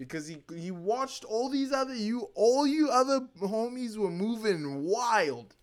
[0.00, 5.54] because he he watched all these other you all you other homies were moving wild.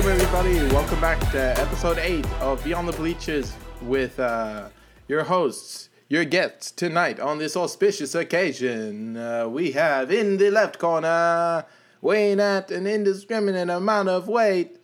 [0.00, 0.74] Welcome everybody.
[0.74, 3.52] Welcome back to episode eight of Beyond the Bleachers
[3.82, 4.70] with uh,
[5.08, 9.18] your hosts, your guests tonight on this auspicious occasion.
[9.18, 11.66] Uh, we have in the left corner,
[12.00, 14.78] weighing at an indiscriminate amount of weight,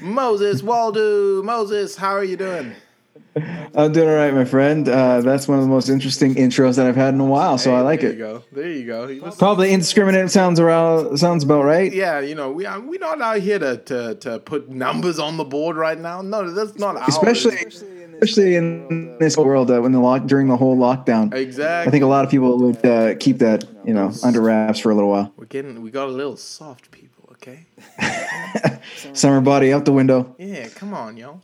[0.00, 1.42] Moses Waldo.
[1.42, 2.76] Moses, how are you doing?
[3.74, 4.88] I'm doing all right, my friend.
[4.88, 7.70] Uh, that's one of the most interesting intros that I've had in a while, so
[7.70, 8.12] Hey, I like there it.
[8.12, 8.42] You go.
[8.52, 9.08] There you go.
[9.08, 11.92] He Probably indiscriminate sounds around sounds about right.
[11.92, 15.36] yeah, you know, we are we not out here to, to to put numbers on
[15.36, 16.22] the board right now.
[16.22, 17.08] No, that's not ours.
[17.08, 21.34] Especially, especially in this world uh, when the lock during the whole lockdown.
[21.34, 21.88] exactly.
[21.88, 24.90] I think a lot of people would uh, keep that you know under wraps for
[24.90, 25.32] a little while.
[25.36, 27.66] We're getting we got a little soft people, okay?
[29.12, 30.34] Summer body out the window.
[30.38, 31.40] Yeah, come on, yo.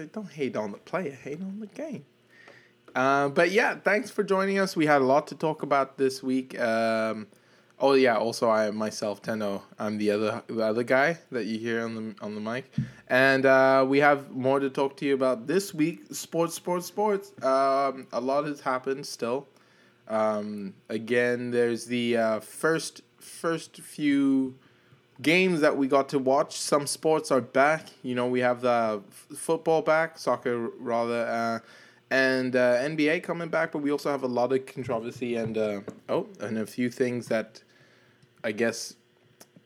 [0.00, 2.04] Don't hate on the player, hate on the game.
[2.94, 4.76] Uh, but yeah, thanks for joining us.
[4.76, 6.58] We had a lot to talk about this week.
[6.58, 7.26] Um,
[7.78, 11.84] oh yeah, also I myself, Tendo, I'm the other the other guy that you hear
[11.84, 12.70] on the on the mic,
[13.08, 16.04] and uh, we have more to talk to you about this week.
[16.12, 17.32] Sports, sports, sports.
[17.42, 19.46] Um, a lot has happened still.
[20.08, 24.56] Um, again, there's the uh, first first few
[25.22, 26.56] games that we got to watch.
[26.58, 27.86] Some sports are back.
[28.02, 31.58] You know, we have the f- football back, soccer rather, uh,
[32.10, 33.72] and uh, NBA coming back.
[33.72, 37.28] But we also have a lot of controversy and uh, oh, and a few things
[37.28, 37.62] that
[38.44, 38.96] I guess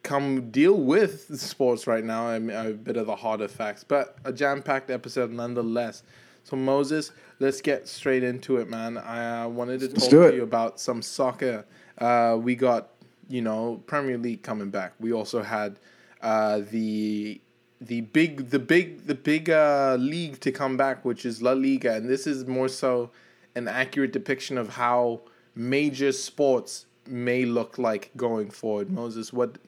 [0.03, 2.29] come deal with sports right now.
[2.29, 6.03] I mean, a bit of the harder facts, but a jam packed episode nonetheless.
[6.45, 8.99] So Moses, let's get straight into it, man.
[8.99, 11.65] I uh, wanted to talk to you about some soccer.
[11.99, 12.91] Uh, we got
[13.29, 14.93] you know Premier League coming back.
[15.01, 15.79] We also had
[16.23, 17.41] uh, the
[17.81, 21.95] the big the big the big uh, league to come back, which is La Liga,
[21.95, 23.11] and this is more so
[23.55, 25.21] an accurate depiction of how
[25.55, 28.91] major sports may look like going forward.
[28.91, 29.59] Moses, what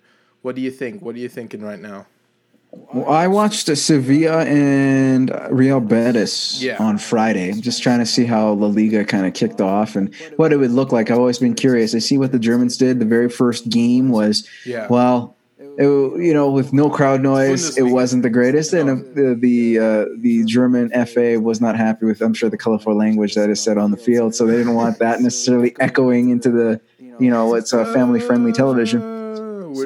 [0.43, 1.03] what do you think?
[1.03, 2.07] What are you thinking right now?
[2.71, 6.77] Well, I watched Sevilla and Real Betis Yeah.
[6.79, 7.51] on Friday.
[7.51, 10.59] I'm just trying to see how La Liga kind of kicked off and what it
[10.59, 11.11] would look like.
[11.11, 11.95] I've always been curious.
[11.95, 12.99] I see what the Germans did.
[13.01, 14.87] The very first game was, Yeah.
[14.91, 15.35] well,
[15.79, 18.73] it, you know, with no crowd noise, it wasn't the greatest.
[18.73, 22.59] And uh, the the, uh, the German FA was not happy with, I'm sure, the
[22.59, 24.35] colorful language that is said on the field.
[24.35, 26.81] So they didn't want that necessarily echoing into the,
[27.21, 29.01] you know, it's a family friendly television.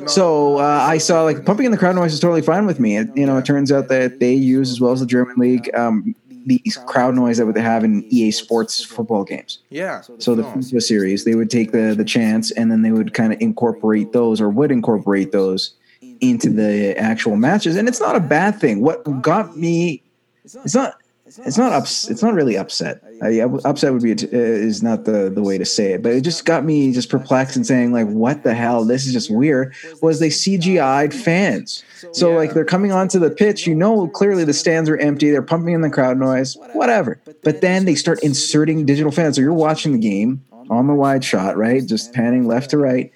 [0.08, 2.96] So uh, I saw like pumping in the crowd noise is totally fine with me.
[2.96, 5.70] It, you know, it turns out that they use as well as the German league
[5.74, 6.14] um,
[6.46, 9.58] these crowd noise that would have in EA Sports football games.
[9.70, 10.00] yeah.
[10.18, 13.32] So the FIFA series, they would take the the chance and then they would kind
[13.32, 15.74] of incorporate those or would incorporate those
[16.20, 18.80] into the actual matches, and it's not a bad thing.
[18.80, 20.02] What got me,
[20.44, 20.96] it's not.
[21.38, 22.08] It's not ups.
[22.10, 23.02] It's not really upset.
[23.22, 26.02] I, I- upset would be a, uh, is not the the way to say it,
[26.02, 28.84] but it just got me just perplexed and saying like, "What the hell?
[28.84, 31.82] This is just weird." Was they CGI'd fans?
[32.12, 32.36] So Yeah.
[32.36, 33.66] like they're coming onto the pitch.
[33.66, 35.30] You know, clearly the stands are empty.
[35.30, 37.20] They're pumping in the crowd noise, whatever.
[37.42, 39.36] But then they start inserting digital fans.
[39.36, 41.84] So you're watching the game on the wide shot, right?
[41.86, 43.10] Just panning left to right.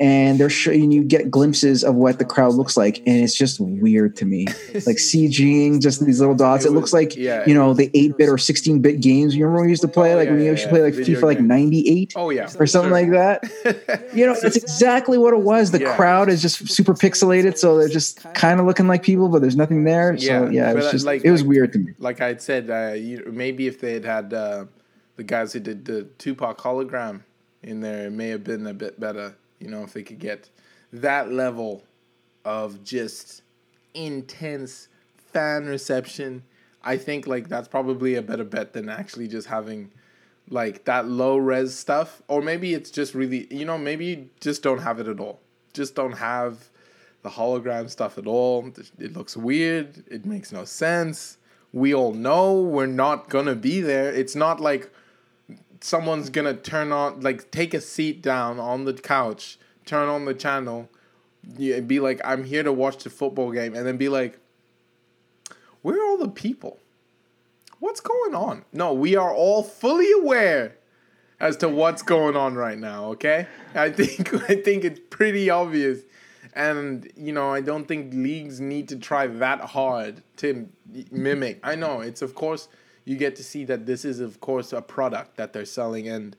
[0.00, 3.60] And they're showing you get glimpses of what the crowd looks like, and it's just
[3.60, 4.46] weird to me.
[4.86, 6.64] Like CGing just these little dots.
[6.64, 9.36] It, It was- looks like yeah, you know the eight bit or sixteen bit games.
[9.36, 10.68] You remember when we used to play, Oh, like yeah, when you yeah, used to
[10.68, 10.72] yeah.
[10.72, 11.48] play like Video FIFA like games.
[11.48, 12.48] ninety eight Oh yeah.
[12.58, 13.44] or something like that.
[14.14, 15.70] You know, that's exactly what it was.
[15.70, 19.42] The crowd is just super pixelated, so they're just kind of looking like people, but
[19.42, 20.16] there's nothing there.
[20.16, 21.92] So Yeah, yeah, it was uh, just like- it was like- weird to me.
[21.98, 24.64] like I said, uh, you, maybe if they had had uh,
[25.16, 27.20] the guys who did the Tupac hologram
[27.62, 29.34] in there, it may have been a bit better.
[29.60, 30.50] You know, if they could get
[30.92, 31.84] that level
[32.44, 33.42] of just
[33.94, 34.88] intense
[35.32, 36.42] fan reception,
[36.82, 39.92] I think like that's probably a better bet than actually just having
[40.48, 42.22] like that low res stuff.
[42.26, 45.40] Or maybe it's just really, you know, maybe you just don't have it at all.
[45.72, 46.70] Just don't have
[47.22, 48.72] the hologram stuff at all.
[48.98, 50.04] It looks weird.
[50.08, 51.36] It makes no sense.
[51.72, 54.12] We all know we're not gonna be there.
[54.12, 54.90] It's not like
[55.80, 60.34] someone's gonna turn on, like, take a seat down on the couch, turn on the
[60.34, 60.88] channel,
[61.56, 64.38] yeah, be like, I'm here to watch the football game, and then be like,
[65.82, 66.78] where are all the people?
[67.78, 68.64] What's going on?
[68.72, 70.76] No, we are all fully aware
[71.40, 73.46] as to what's going on right now, okay?
[73.74, 76.00] I think I think it's pretty obvious
[76.54, 80.68] And you know, I don't think leagues need to try that hard to
[81.10, 81.60] mimic.
[81.62, 82.68] I know it's of course
[83.04, 86.36] you get to see that this is of course a product that they're selling and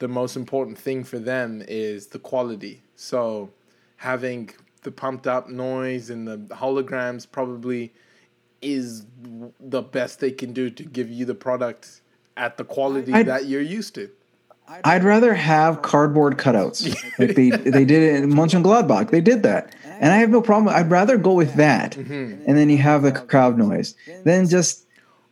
[0.00, 2.82] the most important thing for them is the quality.
[2.96, 3.50] So
[3.96, 4.50] having
[4.82, 7.92] the pumped up noise and the holograms probably
[8.60, 9.04] is
[9.60, 12.00] the best they can do to give you the product
[12.36, 14.10] at the quality I'd- that you're used to.
[14.82, 16.86] I'd rather have cardboard cutouts
[17.18, 19.10] like they they did it in Mönchengladbach.
[19.10, 20.74] They did that, and I have no problem.
[20.74, 22.44] I'd rather go with that, Mm-hmm.
[22.48, 24.83] and then you have the crowd noise, than just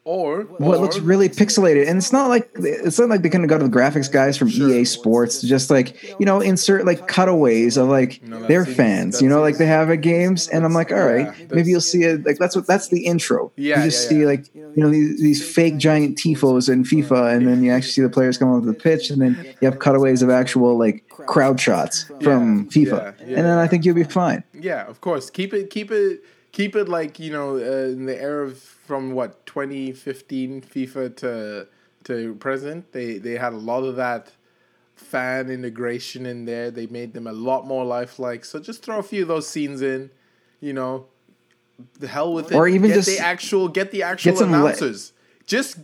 [0.04, 1.86] Or what or- looks really pixelated.
[1.88, 4.48] And it's not like it's not like they couldn't go to the graphics guys from
[4.48, 8.76] EA Sports to just like you know insert like cutaways of like No, their seems-
[8.76, 9.22] fans.
[9.22, 11.80] You know, like they have at games, and I'm like, all right, Yeah, maybe you'll
[11.80, 12.26] see it.
[12.26, 13.52] Like that's what that's the intro.
[13.56, 14.26] Yeah, you just yeah, see yeah.
[14.26, 18.02] like you know these these fake giant tifos in FIFA, and then you actually see
[18.02, 21.60] the players come onto the pitch, and then you have cutaways of actual like crowd
[21.60, 24.42] shots from FIFA, and then I think you'll be fine.
[24.52, 25.30] Yeah, of course.
[25.30, 29.12] Keep it, keep it, keep it like you know uh, in the era of from
[29.12, 31.66] what 2015 FIFA to
[32.04, 32.92] to present.
[32.92, 34.32] They they had a lot of that
[34.96, 36.70] fan integration in there.
[36.70, 38.44] They made them a lot more lifelike.
[38.44, 40.10] So just throw a few of those scenes in.
[40.60, 41.06] You know,
[42.00, 42.54] the hell with it.
[42.54, 45.14] Or even get just- the actual get the actual le- announcers.
[45.46, 45.78] just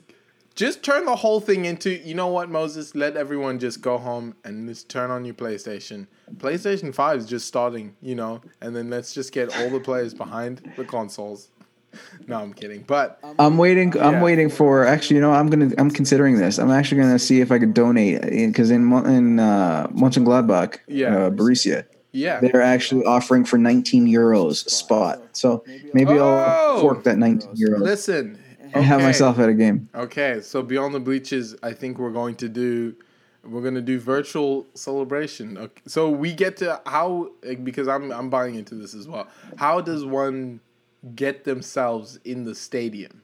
[0.54, 2.94] just turn the whole thing into you know what Moses.
[2.94, 6.08] Let everyone just go home and just turn on your PlayStation.
[6.36, 10.12] PlayStation Five is just starting, you know, and then let's just get all the players
[10.12, 11.48] behind the consoles.
[12.26, 13.92] No, I'm kidding, but I'm waiting.
[13.92, 14.06] Yeah.
[14.08, 14.84] I'm waiting for.
[14.86, 15.70] Actually, you know, I'm gonna.
[15.78, 16.58] I'm considering this.
[16.58, 21.16] I'm actually gonna see if I could donate because in in uh, Mönchengladbach, Yeah.
[21.16, 25.20] uh, Borussia, yeah, they're actually offering for 19 euros spot.
[25.32, 25.64] So
[25.94, 26.24] maybe Oh!
[26.28, 28.38] I'll fork that 19 euros listen.
[28.74, 29.88] and have myself at a game.
[29.94, 32.94] Okay, so beyond the bleachers, I think we're going to do
[33.44, 35.56] we're going to do virtual celebration.
[35.56, 37.30] Okay, so we get to how
[37.62, 39.26] because I'm I'm buying into this as well.
[39.56, 40.60] How does one
[41.14, 43.22] get themselves in the stadium?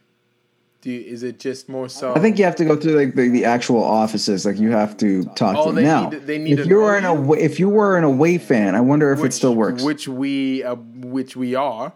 [0.80, 2.14] Do you, is it just more so?
[2.14, 4.44] I think you have to go through like the, the actual offices.
[4.44, 5.84] Like you have to talk Oh, to them.
[5.84, 6.10] now.
[6.10, 8.80] need- they need if you were an away, if you were an away fan, I
[8.82, 9.82] wonder if it still works.
[9.82, 11.94] Which we uh, which we are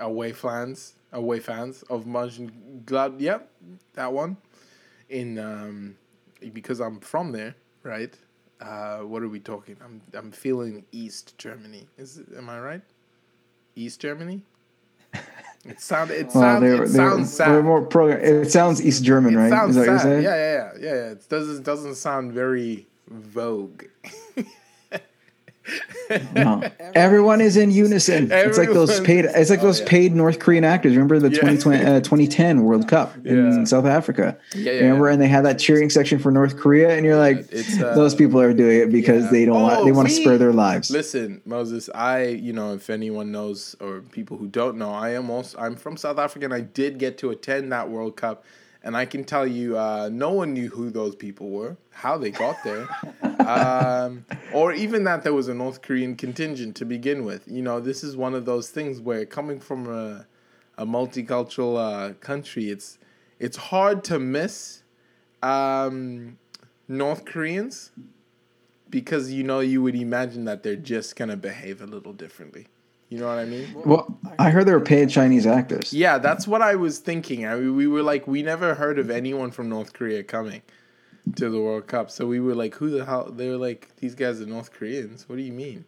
[0.00, 3.20] away fans away fans of Mönchengladbach.
[3.20, 3.50] Yep,
[3.94, 4.36] that one.
[5.08, 5.96] In um,
[6.52, 8.12] because I'm from there, right?
[8.60, 9.76] Uh, what are we talking?
[9.84, 11.86] I'm I'm feeling East Germany.
[11.96, 12.82] Is am I right?
[13.76, 14.42] East Germany.
[15.64, 18.08] It sound it Well, sounds they it sounds were, they were more pro.
[18.08, 19.50] It sounds East German, It right?
[19.50, 20.22] sounds Is that what you're sad.
[20.22, 21.10] yeah, yeah, yeah, yeah.
[21.10, 23.84] It doesn't doesn't sound very vogue.
[26.34, 26.62] No.
[26.94, 28.30] Everyone is in unison.
[28.32, 29.24] it's like those paid.
[29.26, 29.86] It's like Oh, those yeah.
[29.88, 30.92] paid North Korean actors.
[30.94, 31.40] Remember the Yeah.
[31.40, 33.64] 2020, uh, 2010 World Cup in Yeah.
[33.64, 34.36] South Africa.
[34.54, 37.46] Yeah, yeah, Remember, and they had that cheering section for North Korea, and you're like,
[37.52, 39.84] it's, uh, those people are doing it because they don't want.
[39.84, 40.90] They Oh, want to spare their lives.
[40.90, 45.30] Listen, Moses, I you know if anyone knows or people who don't know, I am
[45.30, 48.44] also I'm from South Africa and I did get to attend that World Cup,
[48.88, 52.30] and I can tell you, uh, no one knew who those people were, how they
[52.30, 52.88] got there,
[53.46, 54.24] um,
[54.54, 57.46] or even that there was a North Korean contingent to begin with.
[57.46, 60.26] You know, this is one of those things where coming from a
[60.78, 62.96] a multicultural uh, country, it's
[63.38, 64.84] it's hard to miss
[65.42, 66.38] um,
[66.88, 67.90] North Koreans
[68.88, 72.68] because you know you would imagine that they're just gonna behave a little differently.
[73.08, 73.74] You know what I mean?
[73.86, 75.92] Well, I heard they were paid Chinese actors.
[75.92, 77.46] Yeah, that's what I was thinking.
[77.46, 80.60] I mean, we were like, we never heard of anyone from North Korea coming
[81.36, 83.30] to the World Cup, so we were like, who the hell?
[83.30, 85.28] They were like, these guys are North Koreans.
[85.28, 85.84] What do you mean?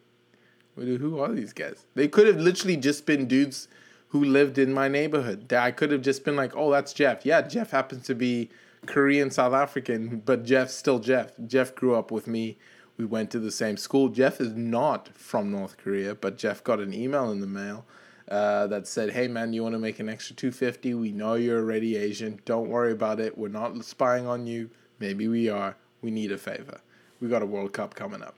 [0.75, 1.85] Who are these guys?
[1.93, 3.67] They could have literally just been dudes
[4.07, 5.51] who lived in my neighborhood.
[5.53, 7.25] I could have just been like, oh, that's Jeff.
[7.25, 8.49] Yeah, Jeff happens to be
[8.87, 11.33] Korean, South African, but Jeff's still Jeff.
[11.45, 12.57] Jeff grew up with me.
[13.01, 14.09] We went to the same school.
[14.09, 17.83] Jeff is not from North Korea, but Jeff got an email in the mail
[18.29, 20.93] uh, that said, "Hey man, you want to make an extra two fifty?
[20.93, 22.39] We know you're a already Asian.
[22.45, 23.35] Don't worry about it.
[23.35, 24.69] We're not spying on you.
[24.99, 25.77] Maybe we are.
[26.03, 26.79] We need a favor.
[27.19, 28.35] We got a World Cup coming up."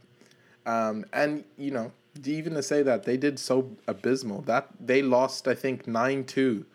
[0.65, 1.91] Um, and you know,
[2.23, 6.65] even to say that they did so abysmal that they lost, I think nine two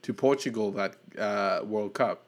[0.00, 2.22] to Portugal that uh, World Cup.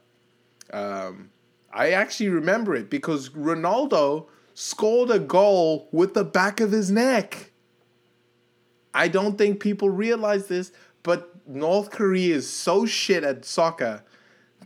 [0.70, 1.30] Um,
[1.72, 4.26] I actually remember it because Ronaldo
[4.60, 7.52] scored a goal with the back of his neck.
[8.92, 10.72] I don't think people realize this,
[11.04, 14.02] but North Korea is so shit at soccer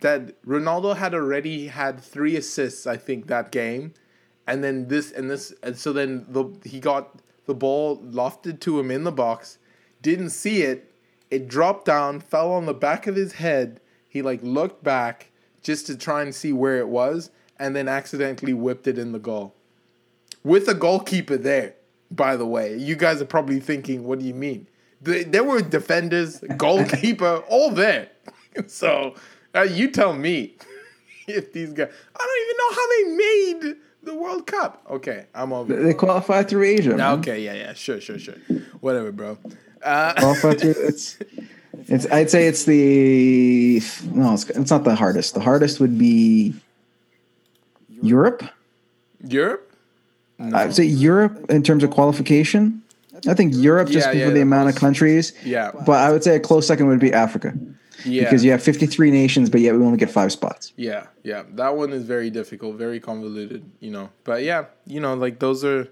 [0.01, 3.93] that Ronaldo had already had three assists, I think, that game.
[4.47, 8.81] And then this and this and so then the he got the ball lofted to
[8.81, 9.59] him in the box,
[10.01, 10.91] didn't see it,
[11.31, 13.79] it dropped down, fell on the back of his head.
[14.09, 15.33] He like looked back
[15.63, 19.19] just to try and see where it was, and then accidentally whipped it in the
[19.19, 19.55] goal.
[20.45, 21.75] With a goalkeeper there.
[22.11, 24.67] By the way, you guys are probably thinking, "What do you mean?"
[25.01, 28.09] There were defenders, goalkeeper, all there.
[28.67, 29.15] So
[29.55, 30.57] uh, you tell me
[31.27, 31.89] if these guys.
[32.15, 34.83] I don't even know how they made the World Cup.
[34.91, 35.75] Okay, I'm over.
[35.75, 36.95] They qualified through Asia.
[36.97, 37.19] man.
[37.21, 38.35] Okay, yeah, yeah, sure, sure, sure.
[38.83, 39.39] Whatever, bro.
[39.83, 40.75] Uh, Qualify through.
[40.77, 41.17] It's,
[41.89, 42.07] it's.
[42.13, 43.81] I'd say it's the.
[44.13, 45.33] No, it's, it's not the hardest.
[45.33, 46.53] The hardest would be
[48.03, 48.45] Europe.
[49.27, 49.72] Europe.
[50.53, 52.83] I'd say Europe in terms of qualification.
[53.29, 55.33] I think Europe just Yeah, for yeah, the that amount of countries.
[55.45, 55.71] Yeah.
[55.87, 57.53] But I would say a close second would be Africa
[58.05, 58.25] Yeah.
[58.25, 60.73] because you have 53 nations, but yet we only get five spots.
[60.77, 64.11] Yeah, yeah, that one is very difficult, very convoluted, you know.
[64.25, 65.89] But yeah, you know, like those are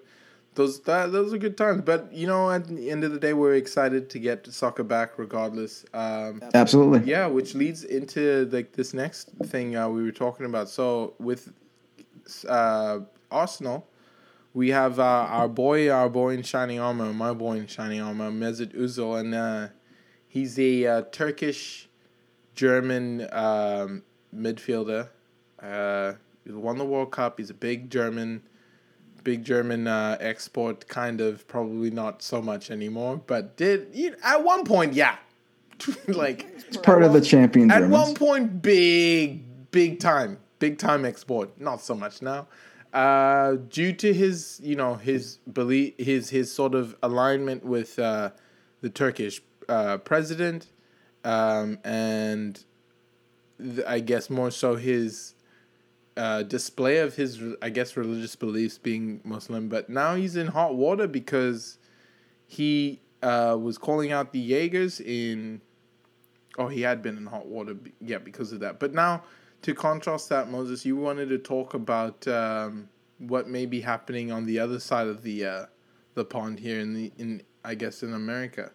[0.57, 1.83] those that those are good times.
[1.85, 5.19] But you know, at the end of the day, we're excited to get soccer back,
[5.19, 5.85] regardless.
[5.95, 7.09] Um, Absolutely.
[7.09, 10.69] yeah, which leads into like this next thing uh, we were talking about.
[10.69, 11.52] So with
[12.49, 13.87] uh, Arsenal,
[14.52, 18.30] we have uh, our boy, our boy in shining armor, my boy in shining armor,
[18.30, 19.69] Mesut Özil, and uh,
[20.26, 21.88] he's a uh, Turkish
[22.54, 24.02] German um,
[24.35, 25.09] midfielder.
[25.62, 26.14] Uh,
[26.45, 27.38] he won the World Cup.
[27.38, 28.42] He's a big German,
[29.23, 30.88] big German uh, export.
[30.88, 35.16] Kind of, probably not so much anymore, but did you, at one point, yeah,
[36.09, 37.92] like It's part of the champion at Germans.
[37.92, 41.59] one point, big, big time, big time export.
[41.61, 42.49] Not so much now,
[42.92, 48.30] uh, due to his, you know, his belief, his his sort of alignment with uh,
[48.80, 50.68] the Turkish uh, president,
[51.25, 52.64] um, and
[53.59, 55.35] th- I guess more so his
[56.16, 59.68] uh, display of his, I guess, religious beliefs being Muslim.
[59.68, 61.78] But now he's in hot water because
[62.47, 65.61] he uh, was calling out the Uyghurs in
[66.59, 68.80] Oh, he had been in hot water, yeah, because of that.
[68.80, 69.23] But now,
[69.62, 72.88] to contrast that, Moses, you wanted to talk about um,
[73.19, 75.67] what may be happening on the other side of the uh,
[76.14, 78.71] the pond here in the in I guess in America.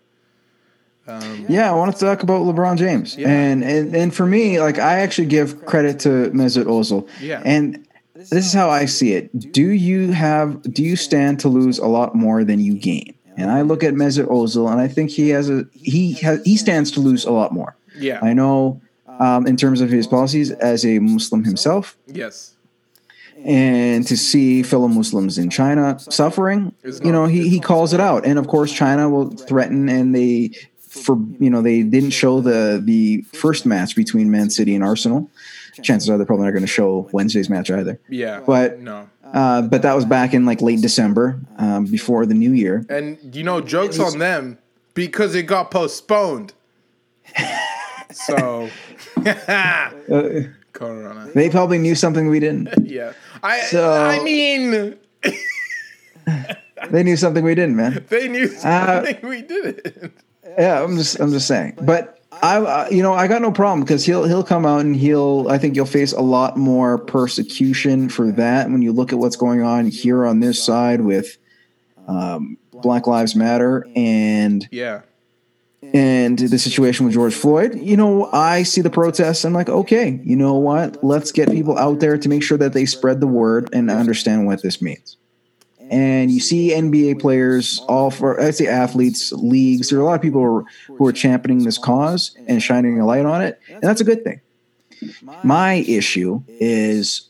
[1.08, 3.30] Um, Yeah, I want to talk about LeBron James, Yeah.
[3.30, 7.42] and, and and for me, like I actually give credit to Mesut Ozil, Yeah.
[7.46, 9.52] and this is how I see it.
[9.52, 10.62] Do you have?
[10.74, 13.14] Do you stand to lose a lot more than you gain?
[13.38, 16.58] And I look at Mesut Ozil, and I think he has a he has he
[16.58, 17.76] stands to lose a lot more.
[18.00, 18.20] yeah.
[18.24, 18.82] I know,
[19.20, 22.56] um, in terms of his policies as a Muslim himself, yes.
[23.44, 28.26] and to see fellow Muslims in China suffering, you know, he, he calls it out.
[28.26, 32.82] And of course, China will threaten, and they, for you know, they didn't show the
[32.84, 35.30] the first match between Man City and Arsenal.
[35.82, 38.00] Chances are they're probably not going to show Wednesday's match either.
[38.10, 38.42] Yeah.
[38.46, 39.10] But- no.
[39.34, 42.86] Uh, but that was back in like late December, um, before the new year.
[42.90, 44.60] And you know, jokes on them
[44.94, 46.54] because it got postponed.
[48.12, 48.70] so,
[49.26, 49.90] Uh,
[50.74, 51.30] Corona.
[51.34, 52.70] they probably knew something we didn't.
[52.86, 53.14] Yeah.
[53.44, 54.98] I So- I mean,
[56.92, 58.06] They knew something we didn't, man.
[58.10, 59.66] they knew Uh, something we did.
[59.86, 60.12] It.
[60.58, 61.78] Yeah, I'm just I'm just saying.
[61.82, 64.96] But I uh, you know, I got no problem because he'll he'll come out and
[64.96, 69.20] he'll I think you'll face a lot more persecution for that when you look at
[69.20, 71.38] what's going on here on this side with
[72.08, 75.02] um, Black Lives Matter and Yeah.
[75.94, 77.76] And the situation with George Floyd.
[77.76, 79.46] You know, I see the protests.
[79.46, 81.04] I'm like, okay, you know what?
[81.04, 84.46] Let's get people out there to make sure that they spread the word and understand
[84.46, 85.18] what this means.
[85.92, 89.90] And you see NBA players, all for I say athletes, leagues.
[89.90, 90.66] There are a lot of people who are,
[90.98, 94.24] who are championing this cause and shining a light on it, and that's a good
[94.24, 94.42] thing.
[95.44, 97.30] My issue is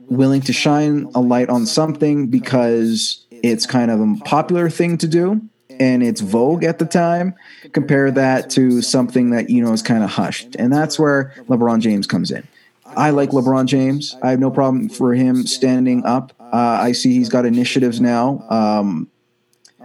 [0.00, 5.06] willing to shine a light on something because it's kind of a popular thing to
[5.06, 5.40] do
[5.80, 7.34] and it's vogue at the time.
[7.72, 11.80] Compare that to something that you know is kind of hushed, and that's where LeBron
[11.80, 12.46] James comes in.
[12.84, 14.16] I like LeBron James.
[14.22, 16.32] I have no problem for him standing up.
[16.40, 19.10] Uh, I see he's got initiatives now, um,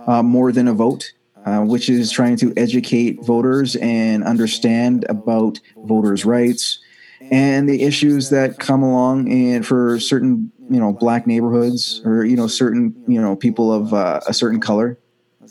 [0.08, 1.12] uh, more than a vote,
[1.46, 6.80] uh, which is trying to educate voters and understand about voters' rights
[7.30, 12.36] and the issues that come along and for certain you know black neighborhoods or you
[12.36, 14.98] know certain you know people of uh, a certain color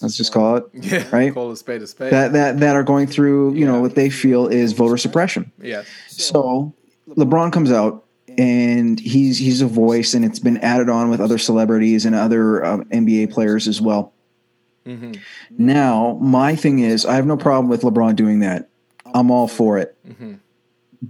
[0.02, 1.04] let's just call it Yeah.
[1.12, 1.32] Right?
[1.34, 2.12] Call a spade a spade.
[2.12, 5.82] that that that are going through you know what they feel is voter suppression yeah.
[6.08, 6.74] so
[7.08, 8.04] LeBron comes out
[8.38, 12.64] and he's he's a voice, and it's been added on with other celebrities and other
[12.64, 14.12] um, NBA players as well.
[14.86, 15.12] hmm
[15.58, 18.68] Now, my thing is, I have no problem with LeBron doing that.
[19.14, 19.96] I'm all for it.
[20.16, 20.34] hmm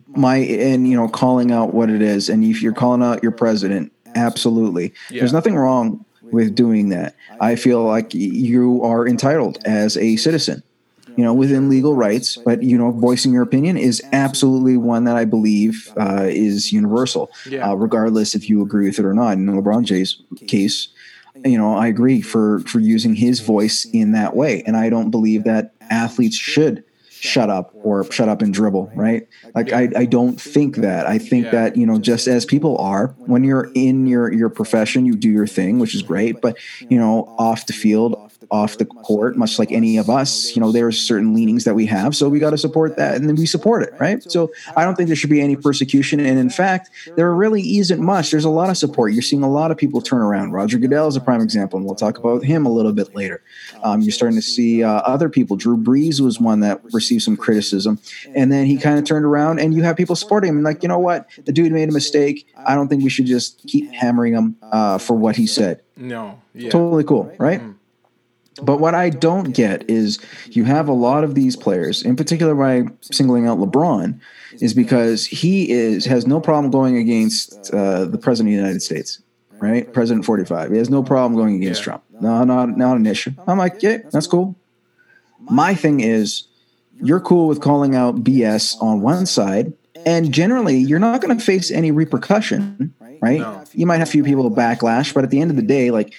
[0.09, 3.32] My and you know, calling out what it is, and if you're calling out your
[3.32, 4.94] president, absolutely.
[5.11, 5.20] Yeah.
[5.20, 7.14] There's nothing wrong with doing that.
[7.40, 10.62] I feel like you are entitled as a citizen,
[11.16, 12.37] you know, within legal rights.
[12.37, 17.30] But you know, voicing your opinion is absolutely one that I believe uh, is universal,
[17.62, 19.32] uh, regardless if you agree with it or not.
[19.34, 20.88] In LeBron James' case,
[21.44, 25.10] you know, I agree for for using his voice in that way, and I don't
[25.10, 26.84] believe that athletes should
[27.20, 29.26] shut up or shut up and dribble, right?
[29.54, 31.06] Like I, I don't think that.
[31.06, 31.50] I think Yeah.
[31.52, 35.30] that, you know, just as people are, when you're in your your profession, you do
[35.30, 36.56] your thing, which is great, but
[36.88, 38.16] you know, off the field,
[38.50, 41.74] off the court, much like any of us, you know, there are certain leanings that
[41.74, 44.22] we have, so we got to support that and then we support it, right?
[44.30, 48.00] So I don't think there should be any persecution and in fact, there really isn't
[48.00, 48.30] much.
[48.30, 49.12] There's a lot of support.
[49.12, 50.52] You're seeing a lot of people turn around.
[50.52, 53.42] Roger Goodell is a prime example, and we'll talk about him a little bit later.
[53.82, 55.56] Um, you're starting to see uh, other people.
[55.56, 57.99] Drew Brees was one that received some criticism,
[58.35, 60.62] and then he kind of turned around, and you have people supporting him.
[60.62, 61.29] Like, you know what?
[61.45, 62.47] The dude made a mistake.
[62.67, 65.83] I don't think we should just keep hammering him uh, for what he said.
[65.97, 66.40] No.
[66.55, 66.71] Yeah.
[66.71, 67.61] Totally cool, right?
[68.62, 70.19] But what I don't get is
[70.50, 74.21] you have a lot of these players, in particular by singling out LeBron,
[74.61, 78.83] is because he is has no problem going against uh, the president of the United
[78.83, 79.23] States,
[79.61, 79.90] right?
[79.93, 80.71] President forty five.
[80.73, 81.85] He has no problem going against Yeah.
[81.85, 82.05] Trump.
[82.21, 83.33] No, not not an issue.
[83.47, 84.57] I'm like, yeah, that's cool.
[85.38, 86.45] My thing is,
[87.02, 89.73] you're cool with calling out BS on one side,
[90.07, 93.40] and generally, you're not going to face any repercussion, right?
[93.40, 93.64] No.
[93.73, 95.90] You might have a few people to backlash, but at the end of the day,
[95.90, 96.14] like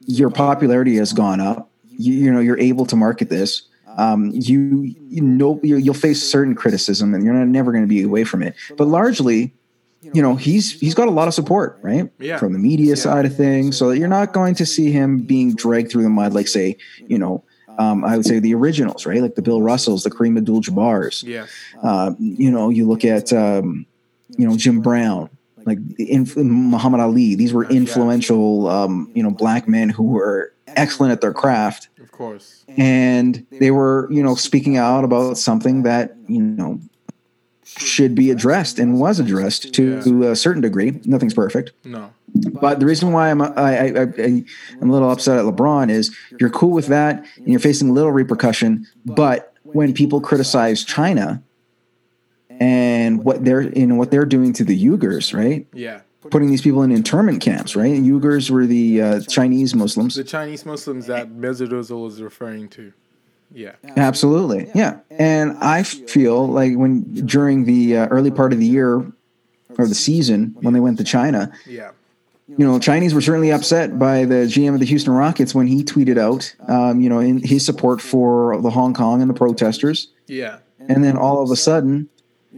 [0.00, 1.70] your popularity has gone up.
[1.88, 3.62] You, you know, you're able to market this.
[3.96, 7.88] Um, you, you know, you, you'll face certain criticism, and you're not, never going to
[7.88, 8.54] be away from it.
[8.76, 9.52] But largely,
[10.00, 12.10] you know, he's he's got a lot of support, right?
[12.18, 12.38] Yeah.
[12.38, 15.90] From the media side of things, so you're not going to see him being dragged
[15.90, 17.44] through the mud, like say, you know,
[17.78, 19.20] um, I would say the originals, right?
[19.20, 21.22] Like the Bill Russells, the Kareem Abdul-Jabbar's.
[21.22, 21.50] Yes.
[21.82, 23.86] Uh, you know, you look at um,
[24.36, 25.30] you know Jim Brown,
[25.64, 27.34] like the inf- Muhammad Ali.
[27.34, 32.10] These were influential, um, you know, black men who were excellent at their craft, Of
[32.12, 32.64] course.
[32.76, 36.80] and they were, you know, speaking out about something that you know
[37.64, 41.00] should be addressed and was addressed to a certain degree.
[41.04, 41.72] Nothing's perfect.
[41.84, 42.12] No.
[42.34, 44.44] But the reason why I'm I, I, I,
[44.80, 47.92] I'm a little upset at LeBron is you're cool with that and you're facing a
[47.92, 48.86] little repercussion.
[49.04, 51.42] But when people criticize China
[52.60, 55.66] and what they're you know what they're doing to the Uyghurs, right?
[55.72, 56.00] Yeah.
[56.30, 57.92] Putting these people in internment camps, right?
[57.92, 60.14] Uyghurs were the uh, Chinese Muslims.
[60.14, 62.92] The Chinese Muslims that Mesut Ozil was referring to.
[63.54, 63.72] Yeah.
[63.96, 65.00] Absolutely, yeah.
[65.10, 69.12] And I feel like when during the uh, early part of the year
[69.78, 71.90] or the season when they went to China, Yeah.
[72.48, 75.84] You know, Chinese were certainly upset by the GM of the Houston Rockets when he
[75.84, 80.08] tweeted out, um, you know, in his support for the Hong Kong and the protesters.
[80.26, 80.58] Yeah.
[80.88, 82.08] And then all of a sudden,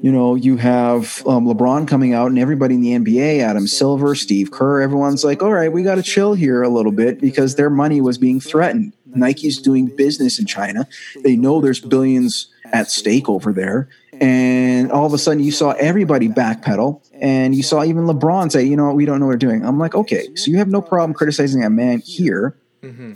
[0.03, 4.14] you know, you have um, LeBron coming out and everybody in the NBA, Adam Silver,
[4.14, 7.55] Steve Kerr, everyone's like, all right, we got to chill here a little bit because
[7.55, 8.92] their money was being threatened.
[9.07, 10.88] Nike's doing business in China.
[11.23, 13.88] They know there's billions at stake over there.
[14.20, 18.64] And all of a sudden, you saw everybody backpedal, and you saw even LeBron say,
[18.64, 18.96] "You know what?
[18.96, 21.64] We don't know what we're doing." I'm like, okay, so you have no problem criticizing
[21.64, 22.55] a man here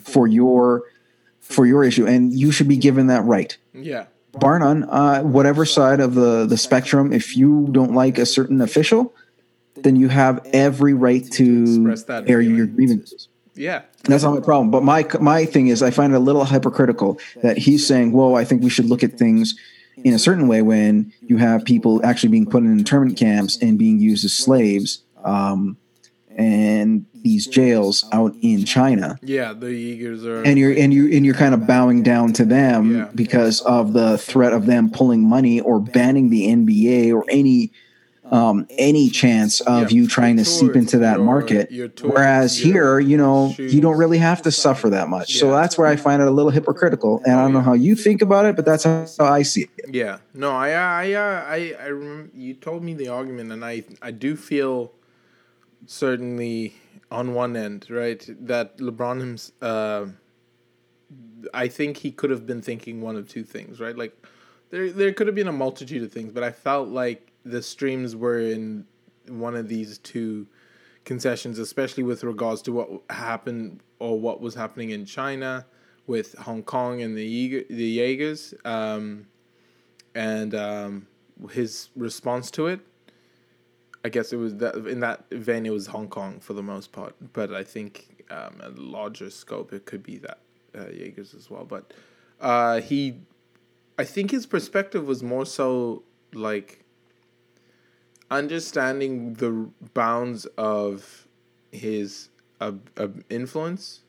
[0.02, 0.82] for your
[1.40, 4.04] for your issue, and you should be given that right Yeah.
[4.38, 8.60] bar none, uh, whatever side of the, the spectrum, if you don't like a certain
[8.60, 9.14] official,
[9.76, 11.94] then you have every right to
[12.26, 13.28] air your grievances.
[13.54, 13.82] Yeah.
[14.04, 14.70] That's not my problem.
[14.70, 18.34] But my my thing is, I find it a little hypocritical that he's saying, "Whoa,
[18.34, 19.54] I think we should look at things
[20.04, 23.78] in a certain way." When you have people actually being put in internment camps and
[23.78, 25.76] being used as slaves, um,
[26.36, 29.52] and these jails out in China, Yeah.
[29.52, 30.42] The Uyghurs are.
[30.44, 33.08] and you're and you and you're kind of bowing down to them Yeah.
[33.14, 37.72] because of the threat of them pulling money or banning the NBA or any
[38.30, 41.70] um, any chance of you trying to seep into that market.
[42.02, 45.34] Whereas here, you know, you don't really have to suffer that much.
[45.34, 47.22] So that's where I find it a little hypocritical.
[47.24, 49.70] And I don't know how you think about it, but that's how, I see it.
[49.94, 53.84] Yeah, no, I, I, uh, I, I remember you told me the argument, and I,
[54.02, 54.92] I do feel
[55.86, 56.74] certainly
[57.10, 60.06] on one end, right, that LeBron, hims- uh,
[61.54, 63.96] I think he could have been thinking one of two things, right?
[63.96, 64.14] Like,
[64.70, 68.14] there, there could have been a multitude of things, but I felt like the streams
[68.16, 68.86] were in
[69.26, 70.46] one of these two
[71.04, 75.66] concessions, especially with regards to what happened or what was happening in China
[76.06, 79.26] with Hong Kong and the Uyghur, the Uyghurs, um,
[80.14, 81.06] and um,
[81.50, 82.80] his response to it.
[84.04, 86.92] I guess it was that in that vein, it was Hong Kong for the most
[86.92, 90.38] part, but I think um, a larger scope it could be that
[90.74, 91.64] uh, Uyghurs as well.
[91.64, 91.92] But
[92.40, 93.20] uh, he,
[93.98, 96.84] I think his perspective was more so like
[98.30, 101.26] understanding the bounds of
[101.70, 102.28] his
[102.60, 104.00] uh, uh, influence,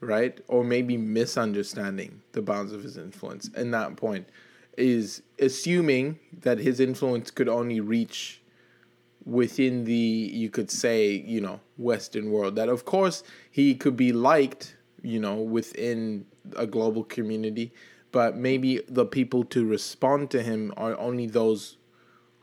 [0.00, 0.38] right?
[0.48, 3.50] Or maybe misunderstanding the bounds of his influence.
[3.54, 4.28] And that point
[4.76, 8.40] is assuming that his influence could only reach
[9.24, 12.56] within the you could say you know Western world.
[12.56, 16.26] That of course he could be liked you know within
[16.56, 17.72] a global community,
[18.12, 21.75] but maybe the people to respond to him are only those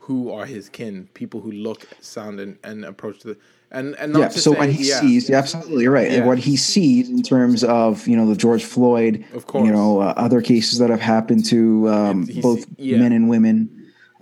[0.06, 3.36] who are his kin, people who look, sound, and, and approach the
[3.70, 4.28] and and not yeah.
[4.28, 5.00] So say- what he yeah.
[5.00, 6.10] sees, you're absolutely right.
[6.10, 6.18] Yeah.
[6.18, 9.66] And what he sees in terms of you know the George Floyd, Of course.
[9.66, 12.98] you know uh, other cases that have happened to um, both yeah.
[12.98, 13.56] men and women,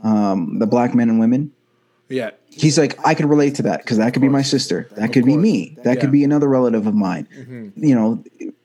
[0.02, 1.52] um, the black men and women.
[2.08, 4.88] yeah, He's like, I can relate to that because that could be my sister.
[4.96, 5.54] That could be me.
[5.58, 5.92] That Yeah.
[5.92, 6.00] Mm-hmm.
[6.00, 7.26] could be another relative of mine.
[7.76, 8.22] You know,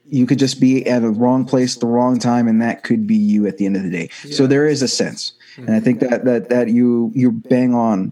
[0.10, 3.08] you could just be at the wrong place at the wrong time, and that could
[3.08, 4.10] be you at the end of the day.
[4.32, 8.12] So there is a sense, and I think that that that you you bang on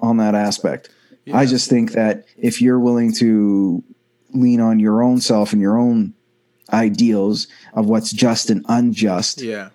[0.00, 0.90] on that aspect.
[1.32, 3.82] I just think that if you're willing to
[4.32, 6.14] lean on your own self and your own
[6.72, 9.68] ideals of what's just and unjust, yeah,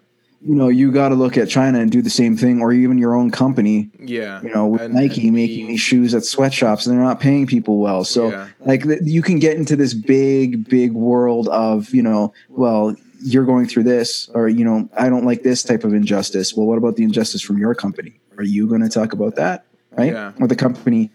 [0.45, 2.97] you know, you got to look at China and do the same thing, or even
[2.97, 4.41] your own company yeah.
[4.41, 7.47] you know, with And- Nike and making these shoes at sweatshops and they're not paying
[7.47, 8.03] people well.
[8.03, 8.47] So Yeah.
[8.65, 13.65] like you can get into this big, big world of, you know, well, you're going
[13.67, 16.53] through this or, you know, I don't like this type of injustice.
[16.55, 18.19] Well, what about the injustice from your company?
[18.37, 19.65] Are you going to talk about that?
[19.91, 20.11] Right.
[20.11, 20.31] Yeah.
[20.39, 21.11] Or the company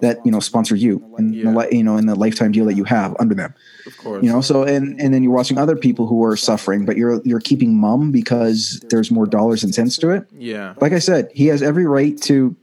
[0.00, 1.52] that, you know, sponsored you and, Yeah.
[1.52, 3.54] the, you know, in the lifetime deal that you have under them
[3.86, 6.86] of course, you know so and and then you're watching other people who are suffering
[6.86, 10.92] but you're you're keeping mum because there's more dollars and cents to it yeah, like
[10.94, 12.56] I said, he has every right to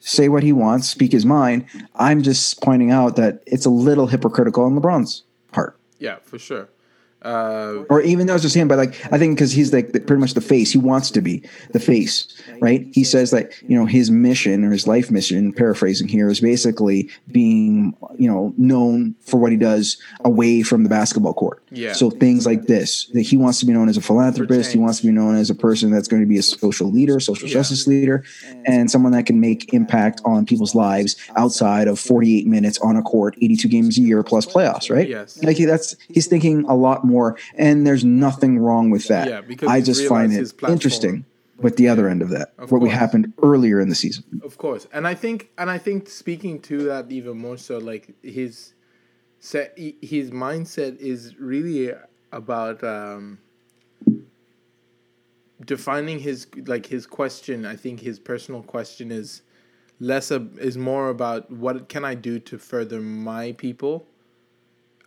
[0.00, 1.64] say what he wants, speak his mind.
[1.94, 5.78] I'm just pointing out that it's a little hypocritical on LeBron's part.
[5.98, 6.68] yeah, for sure.
[7.24, 10.20] Uh, Or even not just him, but like I think because he's like the, pretty
[10.20, 10.70] much the face.
[10.72, 12.26] He wants to be the face,
[12.60, 12.86] right?
[12.92, 17.08] He says that you know his mission or his life mission, paraphrasing here, is basically
[17.32, 21.62] being you know known for what he does away from the basketball court.
[21.70, 21.92] Yeah.
[21.94, 24.72] So things like this, that he wants to be known as a philanthropist.
[24.72, 27.18] He wants to be known as a person that's going to be a social leader,
[27.20, 27.54] social Yeah.
[27.54, 28.22] justice leader,
[28.66, 33.02] and someone that can make impact on people's lives outside of 48 minutes on a
[33.02, 35.08] court, 82 games a year plus playoffs, right?
[35.08, 35.42] Yes.
[35.42, 37.13] Like he, that's he's thinking a lot more,
[37.56, 39.28] and there's nothing wrong with that.
[39.28, 41.24] Yeah, because I just find it interesting
[41.58, 44.24] with the other end of that, Of what we happened earlier in the season.
[44.42, 48.14] Of course, and I think, and I think, speaking to that even more so, like
[48.22, 48.74] his
[49.38, 51.92] set, his mindset is really
[52.32, 53.38] about um,
[55.64, 57.64] defining his like his question.
[57.64, 59.42] I think his personal question is
[60.00, 64.06] less of, is more about what can I do to further my people,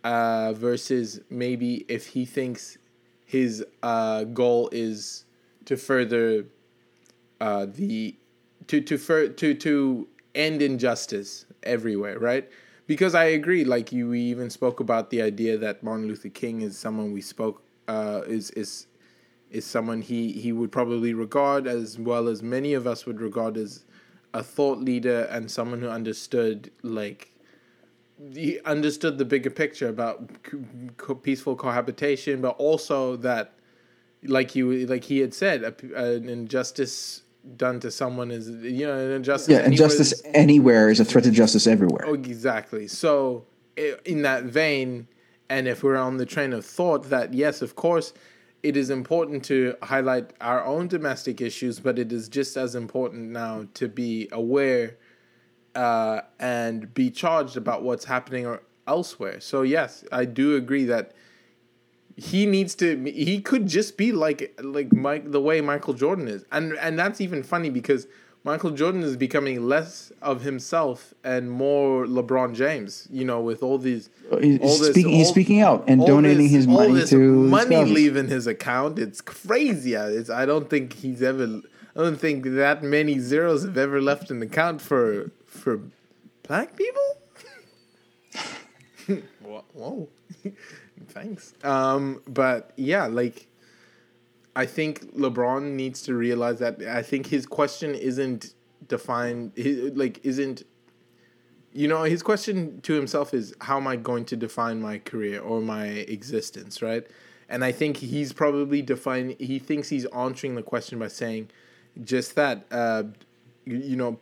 [0.04, 2.78] uh, versus maybe if he thinks
[3.24, 5.24] his uh, goal is
[5.64, 6.46] to further
[7.40, 8.16] uh, the
[8.66, 12.48] to to fur, to to end injustice everywhere, right?
[12.86, 13.64] Because I agree.
[13.64, 17.20] Like you, we even spoke about the idea that Martin Luther King is someone we
[17.20, 18.86] spoke uh, is is
[19.50, 23.56] is someone he he would probably regard as well as many of us would regard
[23.56, 23.84] as
[24.34, 27.32] a thought leader and someone who understood like
[28.34, 30.28] he understood the bigger picture about
[30.96, 33.52] co- peaceful cohabitation, but also that
[34.24, 37.22] like you like he had said a, an injustice
[37.56, 41.04] done to someone is you know an injustice Yeah, and anywhere is- anywhere is a
[41.04, 42.04] threat to justice everywhere.
[42.06, 42.88] Oh, exactly.
[42.88, 43.46] So,
[44.04, 45.06] in that vein,
[45.48, 48.12] and if we're on the train of thought that, yes, of course,
[48.64, 53.30] it is important to highlight our own domestic issues, but it is just as important
[53.30, 54.96] now to be aware
[55.84, 59.38] uh, and be charged about what's happening or elsewhere.
[59.40, 61.06] So, yes, I do agree that
[62.16, 66.44] he needs to he could just be like like Mike the way Michael Jordan is.
[66.50, 68.08] And and that's even funny because
[68.44, 73.78] Michael Jordan is becoming less of himself and more LeBron James, you know, with all
[73.78, 74.10] these
[74.40, 77.10] He's all this- speaking, he's all- speaking out and donating this- his all money this
[77.10, 77.18] to
[77.58, 77.92] money causes.
[77.94, 78.98] leaving his account.
[78.98, 79.94] It's crazy.
[79.94, 81.44] It's, I don't think he's ever.
[81.96, 85.80] I don't think that many zeros have ever left an account for for
[86.42, 87.18] black people.
[89.42, 90.08] Whoa,
[91.08, 91.54] thanks.
[91.64, 93.46] Um, but yeah, like
[94.54, 96.82] I think LeBron needs to realize that.
[96.82, 98.54] I think his question isn't
[98.86, 99.52] defined.
[99.56, 100.64] His, like isn't
[101.72, 105.40] you know his question to himself is how am i going to define my career
[105.40, 107.06] or my existence right
[107.48, 111.48] and i think he's probably defining he thinks he's answering the question by saying
[112.02, 113.02] just that uh,
[113.64, 114.18] you, you know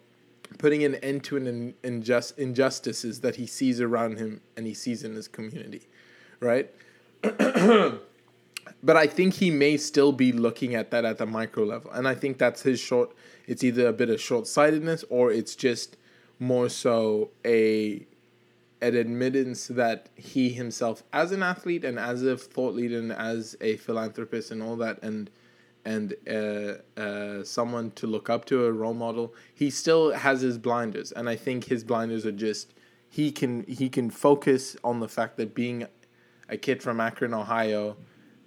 [0.58, 4.74] putting an end to an in, injust, injustices that he sees around him and he
[4.74, 5.88] sees in his community
[6.40, 6.70] right
[8.82, 12.06] but I think he may still be looking at that at the micro level, and
[12.06, 13.12] I think that's his short.
[13.46, 15.96] It's either a bit of short sightedness or it's just
[16.38, 18.06] more so a
[18.82, 23.56] an admittance that he himself, as an athlete and as a thought leader and as
[23.60, 25.30] a philanthropist and all that, and
[25.86, 30.58] and uh, uh, someone to look up to, a role model, he still has his
[30.58, 32.74] blinders, and I think his blinders are just
[33.08, 35.86] he can he can focus on the fact that being
[36.48, 37.96] a kid from Akron, Ohio,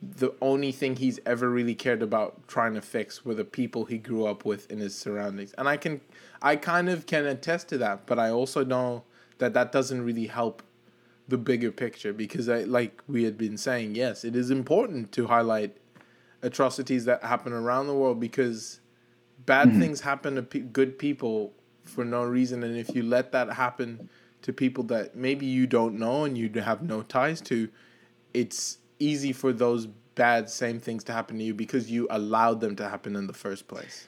[0.02, 3.98] the only thing he's ever really cared about trying to fix were the people he
[3.98, 6.02] grew up with in his surroundings, and I can
[6.42, 9.04] I kind of can attest to that, but I also know
[9.38, 10.62] that that doesn't really help
[11.30, 15.28] the bigger picture because I like we had been saying yes it is important to
[15.28, 15.78] highlight
[16.42, 18.80] atrocities that happen around the world because
[19.46, 19.82] bad mm-hmm.
[19.82, 24.10] things happen to pe- good people for no reason and if you let that happen
[24.42, 27.68] to people that maybe you don't know and you have no ties to
[28.34, 32.76] it's easy for those bad same things to happen to you because you allowed them
[32.76, 34.08] to happen in the first place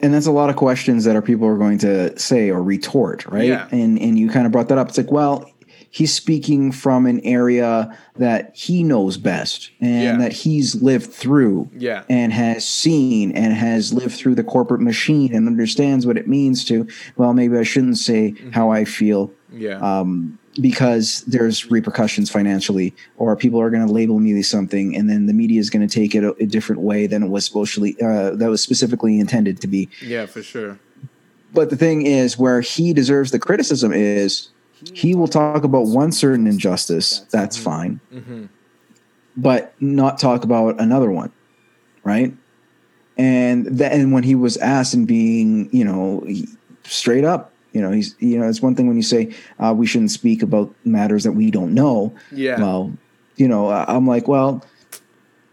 [0.00, 3.26] and that's a lot of questions that our people are going to say or retort
[3.26, 3.68] right yeah.
[3.70, 5.50] and and you kind of brought that up it's like well
[5.90, 10.16] he's speaking from an area that he knows best and yeah.
[10.16, 12.04] that he's lived through yeah.
[12.08, 16.64] and has seen and has lived through the corporate machine and understands what it means
[16.64, 18.50] to well maybe i shouldn't say mm-hmm.
[18.50, 24.18] how i feel yeah um, because there's repercussions financially or people are going to label
[24.18, 27.06] me something and then the media is going to take it a, a, different way
[27.06, 30.78] than it was supposedly uh, that was specifically intended to be yeah for sure
[31.52, 34.50] but the thing is where he deserves the criticism is
[34.94, 38.46] he will talk about one certain injustice that's fine mm-hmm.
[39.36, 41.32] but not talk about another one
[42.04, 42.34] right
[43.16, 46.26] and then when he was asked and being you know
[46.84, 49.86] straight up you know he's you know it's one thing when you say uh, we
[49.86, 52.92] shouldn't speak about matters that we don't know yeah well
[53.36, 54.64] you know i'm like well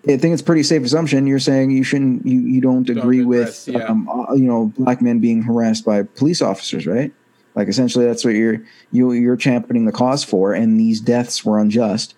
[0.08, 1.28] I think it's pretty safe assumption.
[1.28, 3.80] You're saying you shouldn't, you, you don't, don't agree with, yeah.
[3.86, 7.12] um, uh, you know, black men being harassed by police officers, right?
[7.58, 11.58] Like essentially, that's what you're you you're championing the cause for, and these deaths were
[11.58, 12.14] unjust.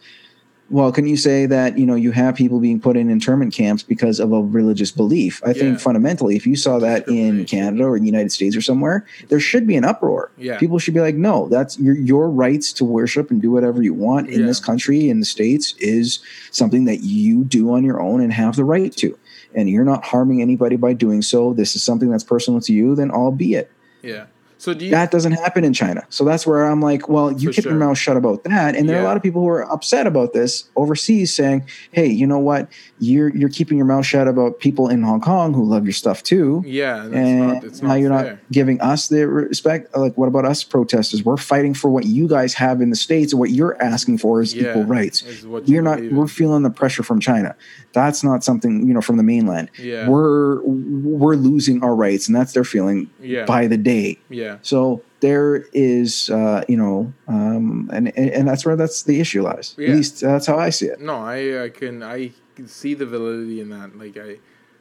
[0.69, 3.81] Well, can you say that you know you have people being put in internment camps
[3.81, 5.41] because of a religious belief?
[5.45, 5.53] I yeah.
[5.53, 9.39] think fundamentally, if you saw that in Canada or the United States or somewhere, there
[9.39, 10.29] should be an uproar.
[10.37, 10.59] Yeah.
[10.59, 13.93] People should be like, no, that's your your rights to worship and do whatever you
[13.93, 14.45] want in yeah.
[14.45, 16.19] this country in the states is
[16.51, 19.17] something that you do on your own and have the right to.
[19.55, 21.53] And you're not harming anybody by doing so.
[21.53, 22.93] This is something that's personal to you.
[22.93, 23.71] Then albeit.
[24.01, 24.25] Yeah.
[24.59, 26.05] So you, that doesn't happen in China.
[26.09, 27.71] So that's where I'm like, well, you keep sure.
[27.71, 28.75] your mouth shut about that.
[28.75, 29.01] And there yeah.
[29.01, 32.39] are a lot of people who are upset about this overseas, saying, "Hey, you know
[32.39, 32.69] what?
[32.99, 36.23] You're you're keeping your mouth shut about people in Hong Kong who love your stuff
[36.23, 36.61] too.
[36.65, 38.33] Yeah, and not, now you're fair.
[38.33, 39.95] not giving us the respect.
[39.95, 41.23] Like, what about us protesters?
[41.23, 44.41] We're fighting for what you guys have in the states, and what you're asking for
[44.41, 45.23] is yeah, equal rights.
[45.45, 46.01] We're not.
[46.11, 47.55] We're feeling the pressure from China.
[47.93, 49.69] That's not something you know from the mainland.
[49.79, 50.09] Yeah.
[50.09, 53.45] we're we're losing our rights, and that's their feeling yeah.
[53.45, 54.17] by the day.
[54.29, 54.48] Yeah.
[54.61, 59.75] So there is, uh, you know, um, and and that's where that's the issue lies.
[59.77, 59.89] Yeah.
[59.89, 60.99] At least that's how I see it.
[60.99, 63.97] No, I, I can I can see the validity in that.
[63.97, 64.37] Like I,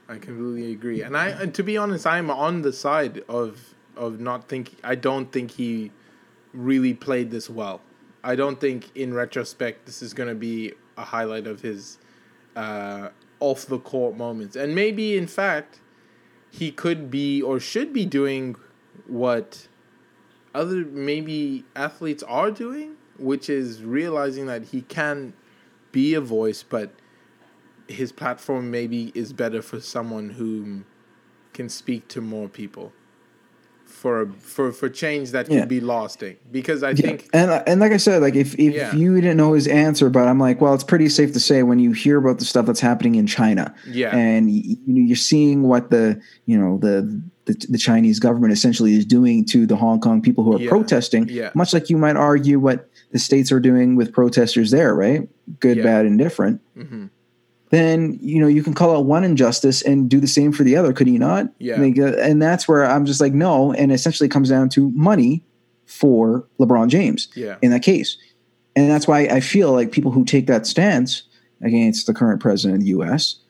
[0.09, 1.03] I completely agree.
[1.03, 4.77] And I, and to be honest, I'm on the side of of not think.
[4.83, 5.91] I don't think he
[6.55, 7.81] really played this well.
[8.25, 11.99] I don't think, in retrospect, this is going to be a highlight of his
[12.57, 14.57] uh, off the court moments.
[14.57, 15.81] And maybe, in fact,
[16.51, 18.57] he could be or should be doing
[19.07, 19.69] what
[20.55, 25.35] other maybe athletes are doing, which is realizing that he can
[25.93, 26.93] be a voice, but
[27.89, 30.85] his platform maybe is better for someone who
[31.53, 32.93] can speak to more people
[33.89, 35.61] for for for change that yeah.
[35.61, 36.95] could be lasting because I yeah.
[36.95, 38.95] think and and like I said like if if yeah.
[38.95, 41.79] you didn't know his answer but I'm like well it's pretty safe to say when
[41.79, 45.63] you hear about the stuff that's happening in China yeah and you know you're seeing
[45.63, 50.01] what the you know the the, the Chinese government essentially is doing to the Hong
[50.01, 51.51] Kong people who are protesting yeah.
[51.55, 55.27] much like you might argue what the states are doing with protesters there right?
[55.59, 57.07] Good bad and different mm-hmm.
[57.71, 60.77] Then you know you can call out one injustice and do the same for the
[60.77, 61.49] other could you not?
[61.59, 61.81] Yeah.
[61.81, 65.43] Like, uh, and that's where i'm just like no and essentially comes down to money
[65.87, 67.57] for lebron james yeah.
[67.63, 68.19] in that case.
[68.77, 71.23] And that's why i feel like people who take that stance
[71.63, 73.41] against the current president of the us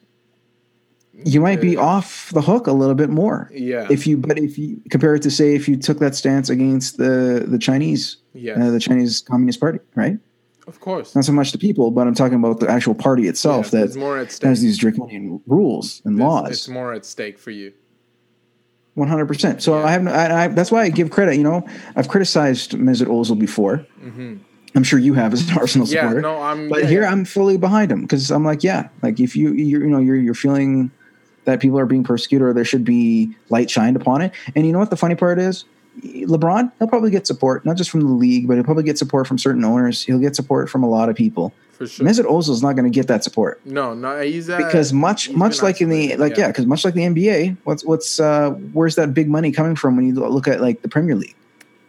[1.25, 4.57] you might be off the hook a little bit more yeah if you but if
[4.57, 8.53] you compare it to say if you took that stance against the the chinese yeah
[8.53, 10.19] uh, the chinese communist party right
[10.69, 11.15] of course.
[11.15, 13.97] Not so much the people, but I'm talking about the actual party itself yeah, that
[13.97, 14.49] more at stake.
[14.49, 16.51] has these draconian rules and laws.
[16.51, 17.73] It's more at stake for you.
[18.99, 19.63] 100%.
[19.63, 19.87] So yeah.
[19.87, 21.37] I have no, I, I, that's why I give credit.
[21.37, 23.87] You know, I've criticized Mesut Ozil before.
[24.03, 24.37] Mm-hmm.
[24.75, 26.21] I'm sure you have as an Arsenal yeah, supporter.
[26.21, 29.35] No, I'm, but yeah, here I'm fully behind him because I'm like, yeah, like if
[29.35, 30.91] you you're, you know you're you're feeling
[31.49, 34.33] that people are being persecuted or there should be light shined upon it.
[34.55, 35.65] And you know what the funny part is?
[36.03, 39.27] LeBron, he'll probably get support, not just from the league, but he'll probably get support
[39.27, 40.03] from certain owners.
[40.03, 41.55] He'll get support from a lot of people.
[41.73, 42.07] For sure.
[42.07, 45.63] Mesut is not going to get that support No, no, he's uh, because much, much
[45.63, 49.15] like in the like yeah, because much like the NBA, what's what's uh, where's that
[49.15, 51.37] big money coming from when you look at like the Premier League?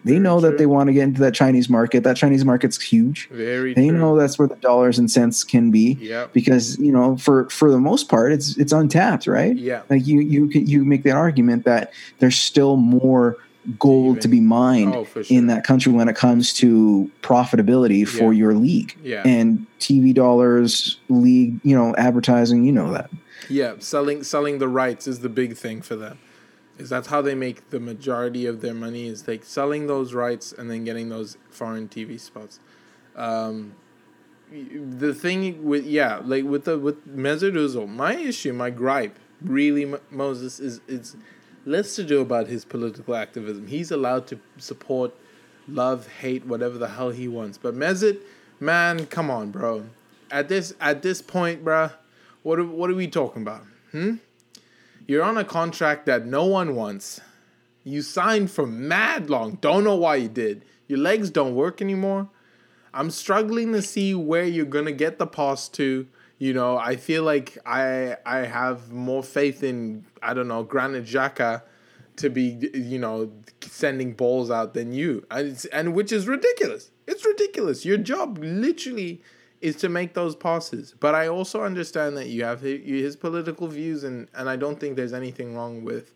[0.06, 0.50] They Very know true.
[0.50, 2.04] that they want to get into that Chinese market.
[2.04, 3.28] That Chinese market's huge.
[3.32, 3.98] Very They true.
[3.98, 6.28] know that's where the dollars and cents can be Yeah.
[6.32, 9.56] because you know for for the most part it's it's untapped, right?
[9.58, 9.82] Yeah.
[9.90, 13.38] Like you you can you make that argument that there's still more
[13.78, 15.24] gold to be mined Oh, sure.
[15.30, 18.40] in that country when it comes to profitability for Yeah.
[18.40, 19.22] your league Yeah.
[19.26, 22.64] and TV dollars, league, you know, advertising.
[22.64, 23.10] You know that.
[23.50, 26.18] Yeah, selling selling the rights is the big thing for them.
[26.80, 30.54] Is that's how they make the majority of their money is like selling those rights
[30.54, 32.60] and then getting those foreign TV spots.
[33.16, 33.76] Um,
[34.52, 39.94] the thing with yeah, like with the with Mesut Ozil, my issue, my gripe, really,
[40.10, 41.16] Moses is it's
[41.66, 43.68] less to do about his political activism.
[43.68, 45.14] He's allowed to support,
[45.68, 47.58] love, hate, whatever the hell he wants.
[47.58, 48.20] But Mesut,
[48.60, 49.86] man, come on, bro.
[50.32, 51.94] At this at this point, bruh,
[52.44, 53.64] what are, what are we talking about?
[53.92, 54.16] Hmm?
[55.10, 57.20] You're on a contract that no one wants.
[57.84, 59.58] You signed for mad long.
[59.60, 60.64] Don't know why you did.
[60.88, 62.30] Your legs don't work anymore.
[62.94, 66.06] I'm struggling to see where you're gonna get the pass to.
[66.38, 71.06] You know, I feel like I I have more faith in I don't know Granit
[71.06, 71.64] Xhaka
[72.18, 76.92] to be you know sending balls out than you, and and which is ridiculous.
[77.08, 77.84] It's ridiculous.
[77.84, 79.24] Your job literally
[79.62, 80.96] is to make those passes.
[81.00, 84.96] But I also understand that you have his, political views, and and I don't think
[84.96, 86.14] there's anything wrong with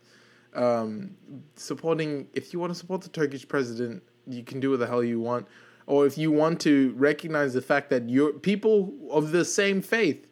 [0.53, 1.15] um,
[1.55, 2.27] supporting.
[2.33, 5.19] If you want to support the Turkish president, you can do what the hell you
[5.19, 5.47] want.
[5.85, 10.25] Or if you want to recognize the fact that your people of the same faith,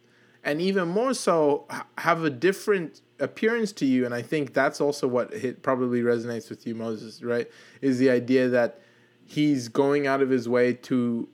[0.43, 5.07] and even more so, have a different appearance to you, and I think that's also
[5.07, 7.21] what hit probably resonates with you, Moses.
[7.21, 7.49] Right?
[7.81, 8.79] Is the idea that
[9.25, 11.27] he's going out of his way to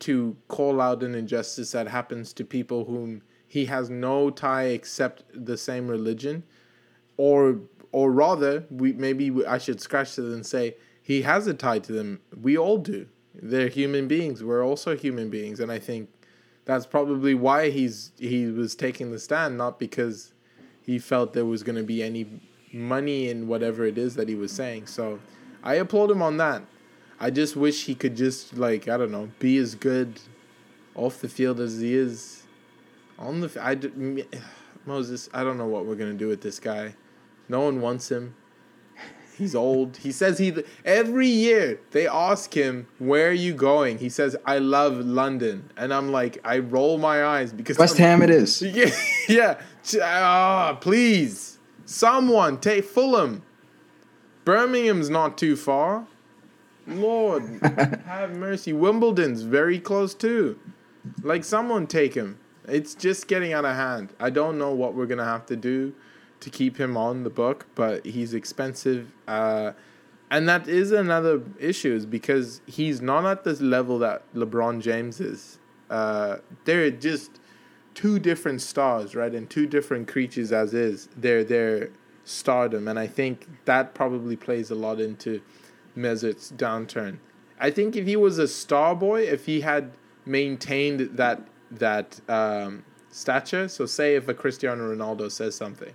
[0.00, 5.24] to call out an injustice that happens to people whom he has no tie except
[5.32, 6.42] the same religion.
[7.16, 7.60] Or
[7.92, 11.78] or rather we maybe we- I should scratch it and say he has a tie
[11.80, 12.20] to them.
[12.40, 13.06] We all do.
[13.34, 14.42] They're human beings.
[14.42, 15.60] We're also human beings.
[15.60, 16.08] And I think
[16.64, 20.32] that's probably why he's he was taking the stand not because
[20.82, 22.26] he felt there was going to be any
[22.72, 24.86] money in whatever it is that he was saying.
[24.86, 25.20] So
[25.62, 26.62] I applaud him on that
[27.20, 30.20] I just wish he could just like I don't know be as good
[30.94, 32.42] off the field as he is
[33.18, 33.50] on the.
[33.60, 33.76] I
[34.86, 35.28] Moses.
[35.32, 36.94] I don't know what we're gonna do with this guy.
[37.48, 38.34] No one wants him.
[39.36, 39.96] He's old.
[39.96, 43.98] He says he every year they ask him where are you going.
[43.98, 48.20] He says I love London, and I'm like I roll my eyes because West I'm-
[48.20, 48.62] Ham, it is.
[48.62, 48.94] yeah,
[49.28, 49.60] yeah.
[50.00, 53.42] Ah, please, someone take Fulham.
[54.44, 56.06] Birmingham's not too far.
[56.86, 57.42] Lord,
[58.06, 58.72] have mercy.
[58.72, 60.58] Wimbledon's very close too.
[61.22, 62.38] Like someone take him.
[62.66, 64.12] It's just getting out of hand.
[64.18, 65.94] I don't know what we're gonna have to do
[66.40, 69.12] to keep him on the book, but he's expensive.
[69.26, 69.72] Uh,
[70.30, 75.20] and that is another issue, is because he's not at this level that LeBron James
[75.20, 75.58] is.
[75.90, 77.40] Uh, they're just
[77.94, 79.34] two different stars, right?
[79.34, 81.08] And two different creatures as is.
[81.16, 81.90] They're their
[82.24, 85.40] stardom, and I think that probably plays a lot into
[85.96, 87.18] Mesut's downturn.
[87.58, 89.92] I think if he was a star boy, if he had
[90.26, 95.92] maintained that that um, stature, so say if a Cristiano Ronaldo says something,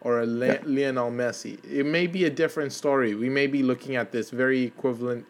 [0.00, 3.14] or a Le- Lionel Messi, it may be a different story.
[3.14, 5.26] We may be looking at this very equivalent.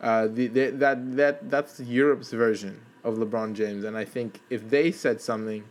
[0.00, 4.68] Uh, the, the, that that that's Europe's version of LeBron James, and I think if
[4.68, 5.64] they said something,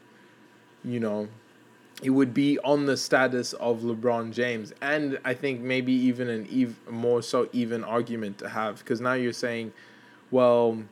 [0.84, 1.28] you know,
[2.04, 6.48] it would be on the status of LeBron James, and I think maybe even an
[6.54, 8.80] ev- more so even argument to have.
[8.80, 9.74] Because now you're saying,
[10.30, 10.84] well,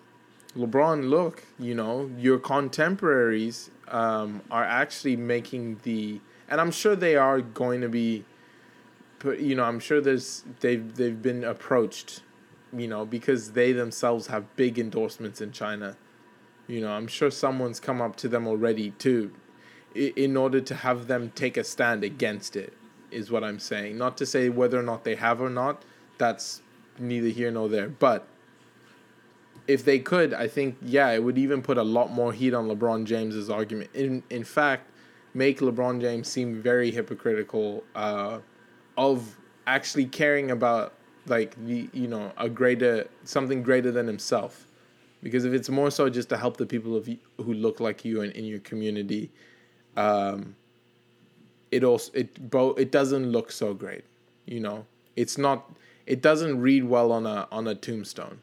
[0.58, 7.16] LeBron, look, you know, your contemporaries um, are actually making the, and I'm sure they
[7.16, 8.26] are going to be,
[9.24, 12.22] you know, I'm sure there's they've they've been approached,
[12.74, 15.98] you know, because they themselves have big endorsements in China.
[16.68, 19.32] You know, I'm sure someone's come up to them already too,
[19.96, 22.74] in order to have them take a stand against it.
[23.12, 23.98] Is what I'm saying.
[23.98, 25.84] Not to say whether or not they have or not.
[26.18, 26.62] That's
[27.00, 27.88] neither here nor there.
[27.88, 28.28] But
[29.68, 32.68] if they could, I think yeah, it would even put a lot more heat on
[32.68, 33.90] LeBron James's argument.
[33.94, 34.90] In in fact,
[35.34, 38.40] make LeBron James seem very hypocritical uh,
[38.98, 40.94] of actually caring about
[41.28, 44.68] like the you know a greater something greater than himself.
[45.24, 48.22] Because if it's more so just to help the people of who look like you
[48.22, 49.32] and in your community,
[49.96, 50.56] um,
[51.72, 54.04] it also it both it doesn't look so great.
[54.46, 54.86] You know,
[55.16, 55.72] it's not
[56.06, 58.40] it doesn't read well on a on a tombstone.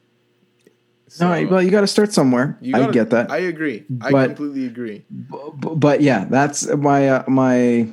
[1.08, 2.58] So, no, well, you got to start somewhere.
[2.70, 3.30] Gotta, I get that.
[3.30, 3.84] I agree.
[3.90, 5.04] But, I completely agree.
[5.10, 7.86] But, but yeah, that's my uh, my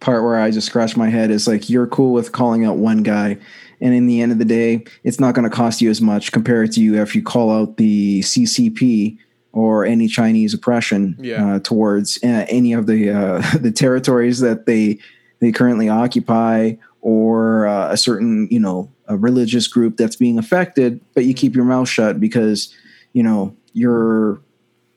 [0.00, 3.02] part where I just scratch my head is like you're cool with calling out one
[3.02, 3.38] guy,
[3.80, 6.32] and in the end of the day, it's not going to cost you as much
[6.32, 9.18] compared to you if you call out the CCP
[9.56, 11.54] or any Chinese oppression yeah.
[11.54, 14.98] uh, towards uh, any of the uh, the territories that they
[15.40, 21.00] they currently occupy or uh, a certain you know a religious group that's being affected,
[21.14, 22.74] but you keep your mouth shut because
[23.14, 24.42] you know your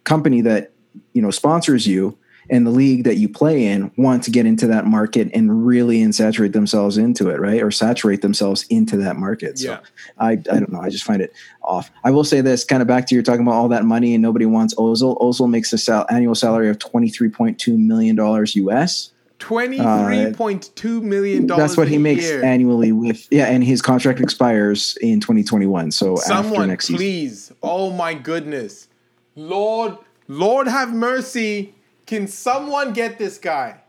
[0.03, 0.73] company that
[1.13, 2.17] you know sponsors you
[2.49, 6.01] and the league that you play in want to get into that market and really
[6.01, 7.61] and saturate themselves into it, right?
[7.61, 9.59] Or saturate themselves into that market.
[9.59, 9.79] So yeah.
[10.17, 10.81] I, I don't know.
[10.81, 11.91] I just find it off.
[12.03, 14.21] I will say this kind of back to you're talking about all that money and
[14.21, 15.17] nobody wants Ozil.
[15.19, 19.11] Ozil makes a sal- annual salary of $23.2 million US.
[19.39, 21.61] Twenty-three point two million dollars.
[21.61, 22.43] Uh, that's what he makes year.
[22.43, 25.91] annually with yeah, and his contract expires in twenty twenty one.
[25.91, 27.55] So someone, next please, season.
[27.63, 28.89] oh my goodness,
[29.37, 29.97] Lord,
[30.27, 31.73] Lord have mercy.
[32.09, 33.81] Can someone get this guy?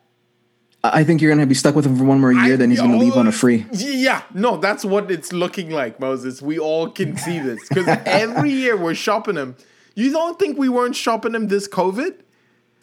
[0.84, 2.52] I think you're gonna be stuck with him for one more year.
[2.52, 3.64] I, then he's gonna leave on a free.
[3.72, 6.42] Yeah, no, that's what it's looking like, Moses.
[6.42, 9.56] We all can see this because every year we're shopping him.
[9.94, 12.20] You don't think we weren't shopping him this COVID?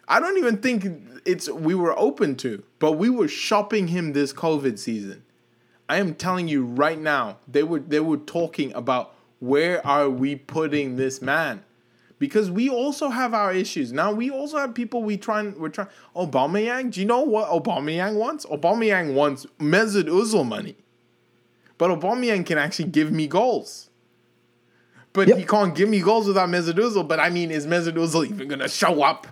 [0.08, 0.84] I don't even think
[1.24, 5.22] it's we were open to, but we were shopping him this COVID season.
[5.88, 10.34] I am telling you right now, they were they were talking about where are we
[10.34, 11.62] putting this man?
[12.18, 13.92] Because we also have our issues.
[13.92, 17.48] Now we also have people we try and we're trying Aubameyang, do you know what
[17.48, 18.44] Aubameyang wants?
[18.46, 20.76] Aubameyang wants Mesut Ozil money.
[21.76, 23.88] But Aubameyang can actually give me goals.
[25.12, 25.38] But yep.
[25.38, 27.06] he can't give me goals without Mesut Ozil.
[27.06, 29.26] But I mean, is Mesut Ozil even gonna show up?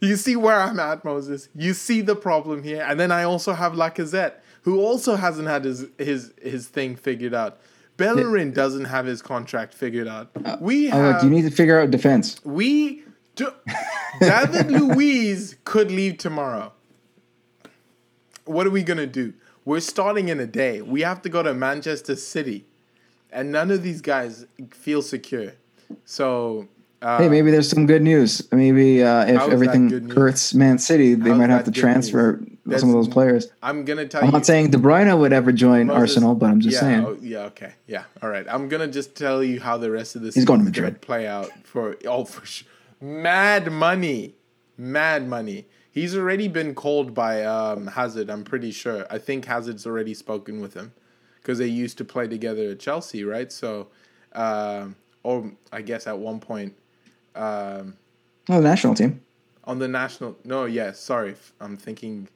[0.00, 1.48] You see where I'm at, Moses.
[1.54, 2.84] You see the problem here.
[2.88, 7.34] And then I also have Lacazette, who also hasn't had his his his thing figured
[7.34, 7.60] out.
[7.96, 10.30] Bellerin doesn't have his contract figured out.
[10.44, 12.40] Uh, we oh, have, you need to figure out defense.
[12.44, 13.04] We
[13.36, 13.52] do,
[14.20, 16.72] David Luiz could leave tomorrow.
[18.44, 19.34] What are we gonna do?
[19.64, 20.82] We're starting in a day.
[20.82, 22.66] We have to go to Manchester City,
[23.30, 25.52] and none of these guys feel secure.
[26.04, 26.68] So
[27.02, 28.46] uh, hey, maybe there's some good news.
[28.52, 32.94] Maybe uh, if everything hurts Man City, they How's might have to transfer some of
[32.94, 33.48] those players.
[33.62, 34.32] I'm gonna tell I'm you.
[34.32, 37.04] not saying De Bruyne would ever join Moses, Arsenal, but I'm just yeah, saying.
[37.04, 37.38] Oh, yeah.
[37.44, 37.72] Okay.
[37.86, 38.04] Yeah.
[38.22, 38.46] All right.
[38.48, 40.36] I'm gonna just tell you how the rest of this.
[40.36, 41.00] is going to Madrid.
[41.00, 42.68] Play out for oh for sure.
[43.00, 44.34] Mad money,
[44.78, 45.66] mad money.
[45.90, 48.30] He's already been called by um, Hazard.
[48.30, 49.06] I'm pretty sure.
[49.10, 50.92] I think Hazard's already spoken with him
[51.36, 53.52] because they used to play together at Chelsea, right?
[53.52, 53.88] So,
[54.32, 54.86] uh,
[55.22, 56.74] or I guess at one point
[57.34, 57.96] um,
[58.48, 59.20] oh, the national team.
[59.64, 62.28] On the national, no, yes, yeah, sorry, I'm thinking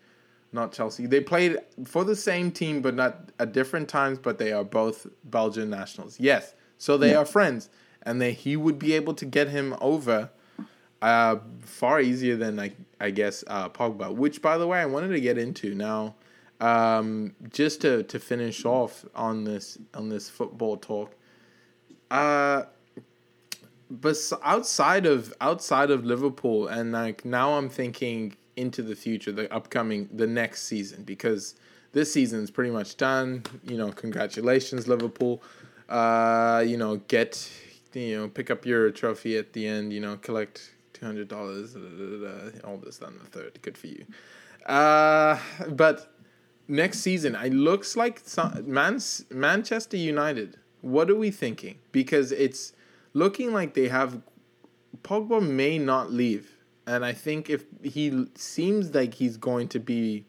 [0.57, 1.07] not Chelsea.
[1.07, 4.19] They played for the same team, but not at different times.
[4.19, 6.19] But they are both Belgian nationals.
[6.19, 7.19] Yes, so they yeah.
[7.19, 7.71] are friends,
[8.03, 10.31] and they he would be able to get him over
[11.01, 14.13] uh, far easier than I I guess uh, Pogba.
[14.13, 16.17] Which, by the way, I wanted to get into now.
[16.59, 21.15] Um, just to to finish off on this on this football talk.
[22.11, 22.65] Uh,
[23.91, 29.53] but outside of outside of Liverpool and like now I'm thinking into the future, the
[29.53, 31.55] upcoming the next season because
[31.93, 33.43] this season is pretty much done.
[33.65, 35.43] You know, congratulations Liverpool.
[35.89, 37.51] Uh, you know, get
[37.93, 39.93] you know pick up your trophy at the end.
[39.93, 41.77] You know, collect two hundred dollars.
[42.65, 43.59] All this done the third.
[43.63, 44.05] Good for you.
[44.67, 45.39] Uh,
[45.69, 46.13] but
[46.69, 49.01] next season, it looks like some, Man-
[49.31, 50.57] Manchester United.
[50.81, 51.79] What are we thinking?
[51.93, 52.73] Because it's
[53.13, 54.21] looking like they have
[55.03, 56.56] Pogba may not leave,
[56.87, 60.25] and I think if he seems like he's going to be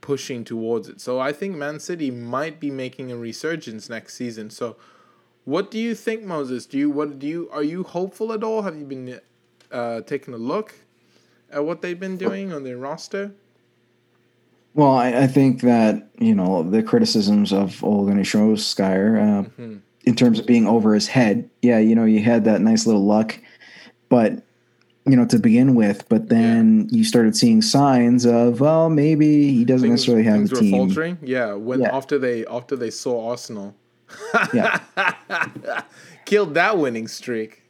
[0.00, 4.50] pushing towards it, so I think Man City might be making a resurgence next season.
[4.50, 4.76] So,
[5.44, 6.66] what do you think, Moses?
[6.66, 8.62] Do you what do you are you hopeful at all?
[8.62, 9.20] Have you been
[9.70, 10.74] uh, taking a look
[11.50, 13.32] at what they've been doing on their roster?
[14.74, 19.16] Well, I, I think that you know the criticisms of Ole Gunnar Solskjaer.
[19.16, 19.76] Uh, mm-hmm
[20.08, 21.50] in terms of being over his head.
[21.60, 23.38] Yeah, you know, you had that nice little luck,
[24.08, 24.42] but
[25.08, 26.98] you know, to begin with, but then yeah.
[26.98, 30.70] you started seeing signs of, well, maybe he doesn't things, necessarily have a team.
[30.70, 31.18] Faltering.
[31.22, 31.96] Yeah, when yeah.
[31.96, 33.74] after they after they saw Arsenal,
[34.52, 34.80] yeah,
[36.24, 37.62] killed that winning streak.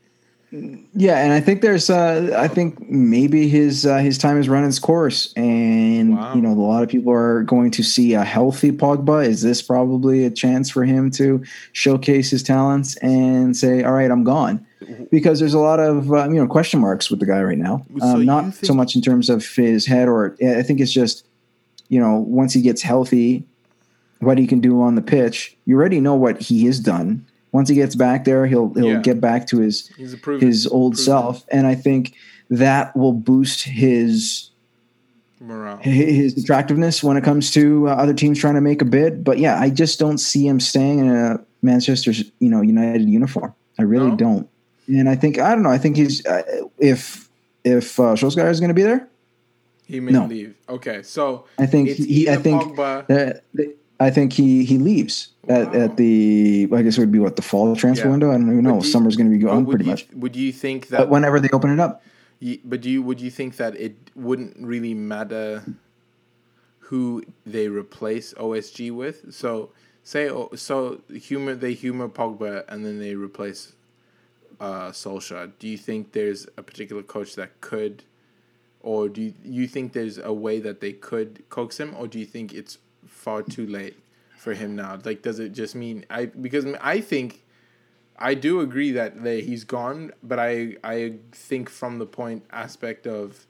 [0.51, 4.65] Yeah, and I think there's, uh, I think maybe his uh, his time has run
[4.65, 6.35] its course, and wow.
[6.35, 9.27] you know, a lot of people are going to see a healthy Pogba.
[9.27, 14.11] Is this probably a chance for him to showcase his talents and say, "All right,
[14.11, 14.67] I'm gone"?
[15.11, 17.85] Because there's a lot of uh, you know question marks with the guy right now.
[17.99, 20.93] So um, not think- so much in terms of his head, or I think it's
[20.93, 21.27] just
[21.89, 23.45] you know once he gets healthy,
[24.21, 25.57] what he can do on the pitch.
[25.67, 27.25] You already know what he has done.
[27.53, 29.01] Once he gets back there, he'll he'll Yeah.
[29.01, 29.91] get back to his
[30.23, 32.15] proven, his old proven self, and I think
[32.51, 34.51] that will boost his
[35.41, 35.77] morale.
[35.79, 39.23] his attractiveness when it comes to uh, other teams trying to make a bid.
[39.25, 43.55] But yeah, I just don't see him staying in a Manchester, you know, United uniform.
[43.79, 44.17] I really No?
[44.17, 44.49] don't.
[44.89, 45.71] And I think I don't know.
[45.71, 46.43] I think he's uh,
[46.79, 47.29] if
[47.65, 49.07] if uh, Solskjaer is going to be there,
[49.87, 50.27] He may No.
[50.27, 50.55] leave.
[50.69, 52.29] Okay, so I think he.
[52.31, 53.43] I think that
[54.01, 55.81] I think he he leaves at, Wow.
[55.81, 56.69] at the.
[56.73, 58.13] I guess it would be what the fall transfer Yeah.
[58.13, 58.31] window.
[58.31, 58.77] I don't even know.
[58.77, 60.07] You- Summer's going to be gone pretty you, much.
[60.15, 60.99] Would you think that?
[60.99, 62.03] But whenever they open it up,
[62.41, 65.65] Ye- But do you would you think that it wouldn't really matter
[66.89, 69.35] who they replace OSG with?
[69.35, 69.71] So
[70.03, 73.73] say oh, so humor they humor Pogba and then they replace
[74.61, 75.53] uh, Solskjaer.
[75.59, 78.05] Do you think there's a particular coach that could,
[78.81, 82.19] or do you, you think there's a way that they could coax him, or do
[82.19, 83.97] you think it's far too late
[84.37, 84.99] for him now?
[85.05, 87.45] Like, does it just mean I because I think
[88.19, 93.07] I do agree that they, he's gone, but I I think from the point aspect
[93.07, 93.47] of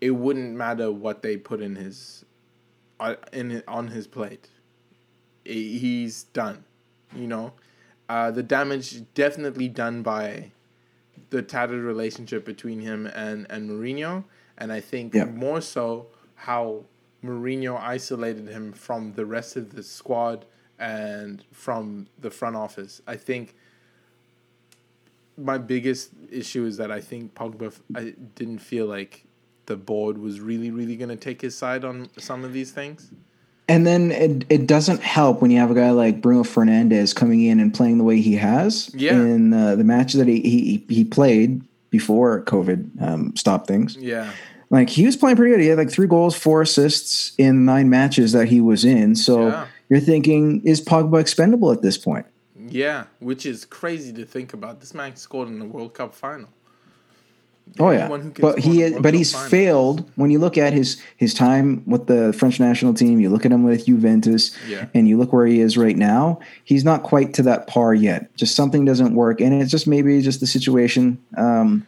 [0.00, 2.24] it wouldn't matter what they put in his
[2.98, 4.48] uh, in on his plate.
[5.44, 6.64] He's done,
[7.14, 7.52] you know.
[8.10, 10.50] Uh, the damage definitely done by
[11.30, 14.24] the tattered relationship between him and and Mourinho,
[14.58, 15.26] and I think Yeah.
[15.26, 16.86] more so how
[17.22, 20.44] Mourinho isolated him from the rest of the squad
[20.76, 23.00] and from the front office.
[23.06, 23.54] I think
[25.36, 29.24] my biggest issue is that I think Pogba I didn't feel like
[29.66, 33.12] the board was really really going to take his side on some of these things.
[33.70, 37.42] And then it it doesn't help when you have a guy like Bruno Fernandes coming
[37.44, 39.12] in and playing the way he has Yeah.
[39.12, 43.96] in uh, the match that he he he played before COVID um, stopped things.
[43.96, 44.30] Yeah.
[44.70, 45.60] Like he was playing pretty good.
[45.60, 49.14] He had like three goals, four assists in nine matches that he was in.
[49.16, 49.66] So Yeah.
[49.88, 52.26] you're thinking, is Pogba expendable at this point?
[52.68, 54.80] Yeah, which is crazy to think about.
[54.80, 56.48] This man scored in the World Cup final.
[57.78, 58.08] Oh yeah,
[58.40, 59.48] but he World but he's final.
[59.48, 60.10] failed.
[60.16, 63.52] When you look at his his time with the French national team, you look at
[63.52, 64.86] him with Juventus, Yeah.
[64.94, 66.40] and you look where he is right now.
[66.64, 68.34] He's not quite to that par yet.
[68.36, 71.18] Just something doesn't work, and it's just maybe just the situation.
[71.36, 71.86] Um,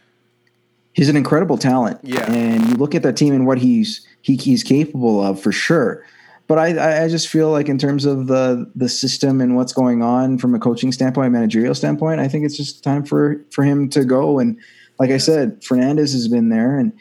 [0.93, 2.31] he's an incredible talent, Yeah.
[2.31, 6.03] and you look at that team and what he's he, he's capable of for sure.
[6.47, 9.73] But I, I- I just feel like in terms of the the system and what's
[9.73, 13.63] going on from a coaching standpoint, managerial standpoint, I think it's just time for for
[13.63, 14.39] him to go.
[14.39, 14.57] And
[14.99, 16.93] like I said, Fernandes has been there and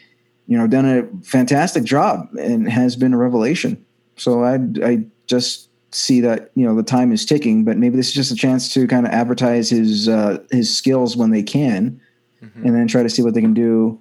[0.47, 3.85] you know done a fantastic job and has been a revelation.
[4.17, 8.09] So I I just see that you know the time is ticking, but maybe this
[8.09, 12.01] is just a chance to kind of advertise his uh, his skills when they can,
[12.41, 14.01] and then try to see what they can do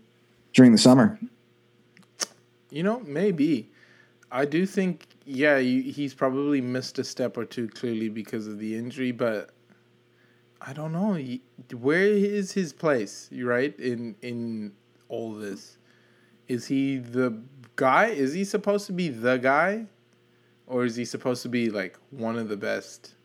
[0.54, 1.20] during the summer.
[2.70, 3.70] You know, maybe.
[4.32, 8.60] I do think, yeah, you, he's probably missed a step or two clearly because of
[8.60, 9.50] the injury, but
[10.64, 11.20] I don't know.
[11.76, 13.78] Where is his place, right?
[13.80, 14.74] In in
[15.10, 15.78] all this,
[16.48, 17.42] is he the
[17.76, 18.08] guy?
[18.08, 19.88] Is he supposed to be the guy,
[20.68, 23.16] or is he supposed to be like one of the best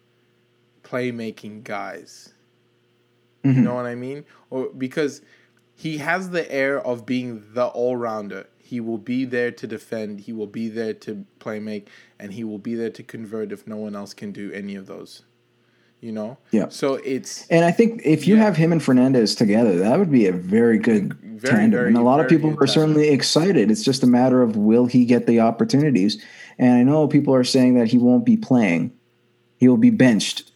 [0.82, 2.32] playmaking guys?
[3.44, 3.64] You mm-hmm.
[3.64, 4.24] know what I mean?
[4.48, 5.20] Or because
[5.74, 8.46] he has the air of being the all rounder.
[8.58, 10.20] He will be there to defend.
[10.20, 13.66] He will be there to play make, and he will be there to convert if
[13.66, 15.22] no one else can do any of those.
[16.00, 16.38] You know.
[16.50, 16.68] Yeah.
[16.68, 18.42] So it's And I think if you Yeah.
[18.42, 21.70] have him and Fernandes together, that would be a very good Very, tandem.
[21.70, 23.70] very, and a lot of people are certainly excited.
[23.70, 26.22] It's just a matter of will he get the opportunities.
[26.58, 28.92] And I know people are saying that he won't be playing.
[29.58, 30.50] He will be benched.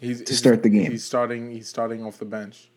[0.00, 0.90] he's, to start the game.
[0.90, 1.50] He's starting.
[1.50, 2.70] He's starting off the bench,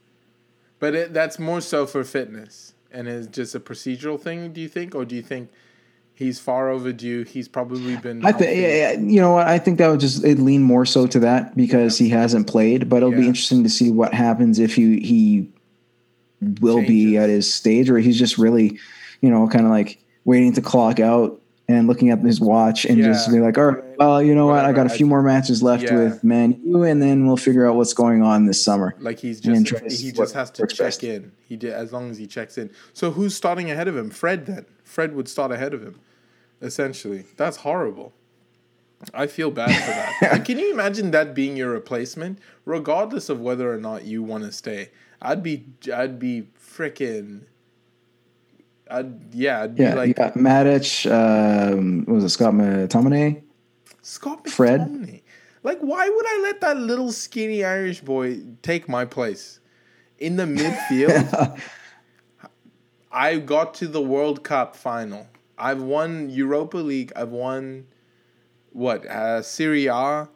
[0.80, 4.51] but it, that's more so for fitness and is just a procedural thing.
[4.51, 5.49] Do you think, or do you think
[6.14, 7.24] he's far overdue?
[7.24, 8.26] He's probably been.
[8.26, 11.20] I think you know what I think that would just it lean more so to
[11.20, 14.99] that because he hasn't played, but it'll be interesting to see what happens if he
[14.99, 15.49] he
[16.59, 18.80] will be at his stage or he's just really,
[19.22, 21.40] you know, kind of like waiting to clock out
[21.72, 24.65] and looking at his watch and just be like, all right, well, you know what,
[24.65, 25.95] I got a few more matches left Yeah.
[25.97, 28.95] with Man U, and then we'll figure out what's going on this summer.
[28.99, 29.69] Like he's just
[30.01, 31.03] he just has to check best.
[31.03, 31.32] in.
[31.47, 32.72] He did as long as he checks in.
[32.93, 34.09] So who's starting ahead of him?
[34.09, 34.65] Fred then.
[34.84, 35.99] Fred would start ahead of him.
[36.61, 37.26] Essentially.
[37.38, 38.13] That's horrible.
[39.13, 40.32] I feel bad for that.
[40.34, 44.43] Like, can you imagine that being your replacement regardless of whether or not you want
[44.43, 44.89] to stay?
[45.22, 47.41] I'd be I'd be freaking
[48.91, 53.41] I'd yeah, I'd be Yeah, you got Matic, um, what was it Scott McTominay?
[54.01, 55.21] Scott Fred?
[55.63, 59.59] Like, why would I let that little skinny Irish boy take my place
[60.17, 61.59] in the midfield?
[63.11, 65.27] I got to the World Cup final.
[65.57, 67.11] I've won Europa League.
[67.15, 67.85] I've won
[68.71, 69.93] what uh, Serie A.
[69.93, 70.27] Uh,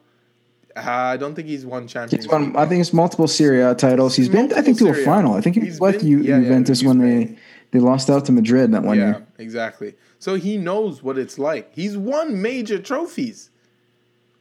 [0.76, 2.54] I don't think he's won Champions He's won.
[2.54, 4.14] I think it's multiple Serie A titles.
[4.14, 5.34] He's been, I think, to a final.
[5.34, 7.38] I think he He's with been- Ju- yeah, yeah, Juventus he's when been- they
[7.70, 9.06] they lost out to Madrid that one year.
[9.06, 9.26] yeah, year.
[9.38, 9.94] exactly.
[10.18, 11.74] So he knows what it's like.
[11.74, 13.50] He's won major trophies.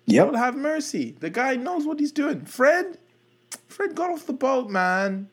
[0.08, 1.16] Lord have mercy.
[1.20, 2.46] The guy knows what he's doing.
[2.46, 2.98] Fred,
[3.68, 5.30] Fred got off the boat, man.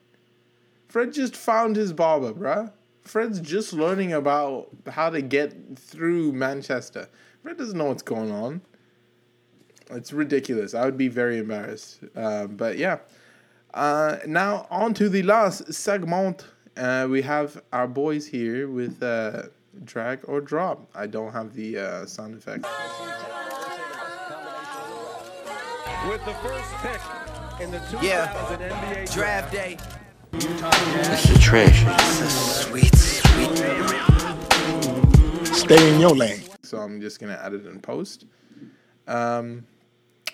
[0.88, 2.72] Fred just found his barber, bruh.
[3.02, 7.08] Fred's just learning about how to get through Manchester.
[7.42, 8.62] Fred doesn't know what's going on.
[9.90, 10.74] It's ridiculous.
[10.74, 12.00] I would be very embarrassed.
[12.14, 12.98] Uh, but yeah.
[13.74, 16.46] Uh, now on to the last segment.
[16.76, 19.42] Uh, we have our boys here with uh,
[19.84, 20.88] drag or drop.
[20.94, 22.64] I don't have the uh, sound effect.
[26.08, 27.00] With the first pick
[27.60, 28.32] in the 2000 Yeah.
[28.32, 29.76] NBA Draft day.
[30.32, 31.84] This is trash.
[32.64, 33.56] Sweet, sweet.
[35.54, 36.40] Stay in your lane.
[36.62, 38.24] so I'm just gonna add it in post.
[39.06, 39.66] Um,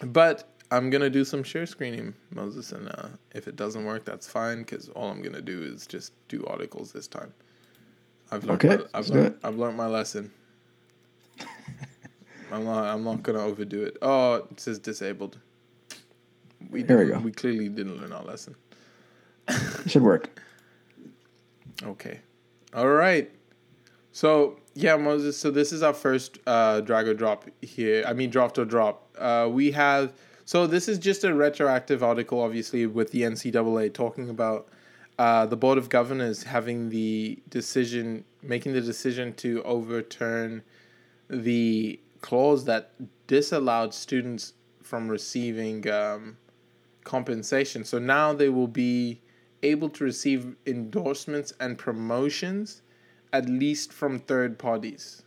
[0.03, 4.27] but I'm gonna do some share screening, Moses, and uh, if it doesn't work, that's
[4.29, 7.33] fine because all I'm gonna do is just do articles this time.
[8.31, 8.65] I've learned.
[8.65, 9.39] Okay, my, I've learned.
[9.43, 10.31] I've learned my lesson.
[12.53, 12.85] I'm not.
[12.85, 13.97] I'm not gonna overdo it.
[14.03, 15.39] Oh, it says disabled.
[16.71, 17.19] We There we go.
[17.19, 18.55] We clearly didn't learn our lesson.
[19.87, 20.41] Should work.
[21.85, 22.19] Okay.
[22.75, 23.31] All right.
[24.11, 25.39] So yeah, Moses.
[25.39, 28.03] So this is our first uh, drag or drop here.
[28.05, 29.09] I mean, draft or drop.
[29.17, 30.13] Uh, we have.
[30.49, 34.67] So this is just a retroactive article, obviously, with the NCAA talking about
[35.19, 40.63] uh, the board of governors having the decision, making the decision to overturn
[41.29, 42.93] the clause that
[43.27, 46.39] disallowed students from receiving um,
[47.05, 47.85] compensation.
[47.85, 49.21] So now they will be
[49.63, 52.81] able to receive endorsements and promotions
[53.35, 55.25] at least from third parties.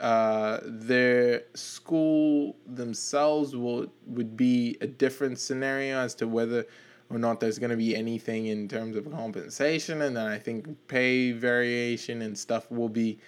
[0.00, 6.66] Uh, their school themselves will would be a different scenario as to whether
[7.10, 10.66] or not there's going to be anything in terms of compensation, and then I think
[10.88, 13.18] pay variation and stuff will be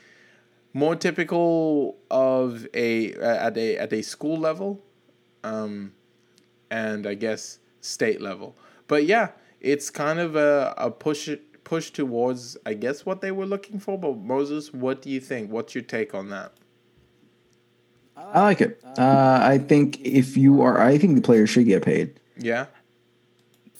[0.72, 4.82] more typical of a at a at a school level,
[5.44, 5.92] um,
[6.70, 8.56] and I guess state level.
[8.88, 11.28] But yeah, it's kind of a, a push
[11.66, 13.98] push towards I guess what they were looking for.
[13.98, 15.50] But Moses, what do you think?
[15.50, 16.52] What's your take on that?
[18.16, 18.80] I like it.
[18.96, 22.66] Uh, I think if you are, I think the players should get paid Yeah,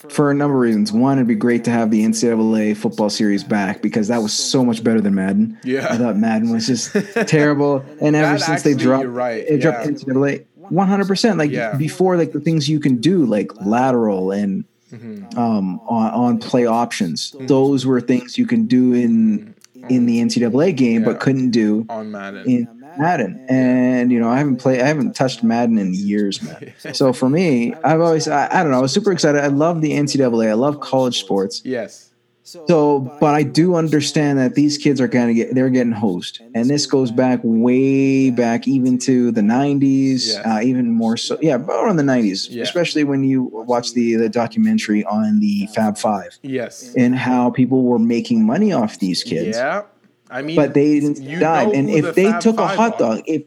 [0.08, 0.92] for a number of reasons.
[0.92, 4.62] One, it'd be great to have the NCAA football series back because that was so
[4.62, 5.58] much better than Madden.
[5.64, 5.88] Yeah.
[5.90, 6.92] I thought Madden was just
[7.28, 9.86] terrible, and ever since they dropped, right, it dropped.
[9.86, 10.44] NCAA.
[10.56, 11.38] One hundred percent.
[11.38, 11.74] Like Yeah.
[11.76, 15.36] before, like the things you can do, like lateral and Mm-hmm.
[15.38, 17.34] um, on, on play options.
[17.40, 19.54] Those were things you can do in
[19.88, 21.12] in the NCAA game, Yeah.
[21.12, 22.48] but couldn't do on Madden.
[22.48, 22.68] in
[22.98, 23.44] Madden.
[23.48, 26.72] And you know, I haven't played, I haven't touched Madden in years, man.
[26.94, 29.40] So for me, I've always, I, I don't know, I was super excited.
[29.42, 30.48] I love the NCAA.
[30.50, 31.62] I love college sports.
[31.64, 32.10] yes.
[32.46, 36.40] So, but I do understand that these kids are going to get, they're getting hosed.
[36.54, 40.36] And this goes back way back even to the 90s, Yes.
[40.46, 41.36] uh, even more so.
[41.42, 42.62] Yeah, about around the 90s, Yeah.
[42.62, 46.94] especially when you watch the, the documentary on the Fab Five Yes.
[46.96, 49.82] and how people were making money off these kids Yeah.
[50.30, 51.64] I mean, but they didn't die.
[51.64, 52.98] And who the if they Fab took a Five hot are.
[53.16, 53.42] dog, if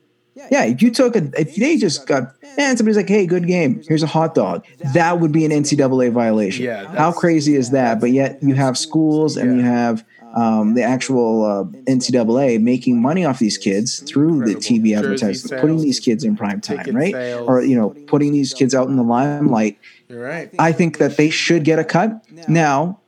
[0.51, 3.81] yeah, if you took a, if they just got, and somebody's like, hey, good game,
[3.87, 6.65] here's a hot dog, that would be an NCAA violation.
[6.65, 7.99] Yeah, How crazy is that?
[7.99, 13.25] But yet you have schools and you have um, the actual uh, NCAA making money
[13.25, 17.13] off these kids through the TV advertising, putting these kids in prime time, right?
[17.13, 17.47] sales.
[17.47, 19.79] Or you know, putting these kids out in the limelight.
[20.07, 20.53] You're right.
[20.59, 22.23] I think that they should get a cut.
[22.47, 22.99] Now,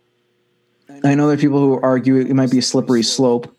[1.04, 3.56] I know there are people who argue it might be a slippery slope.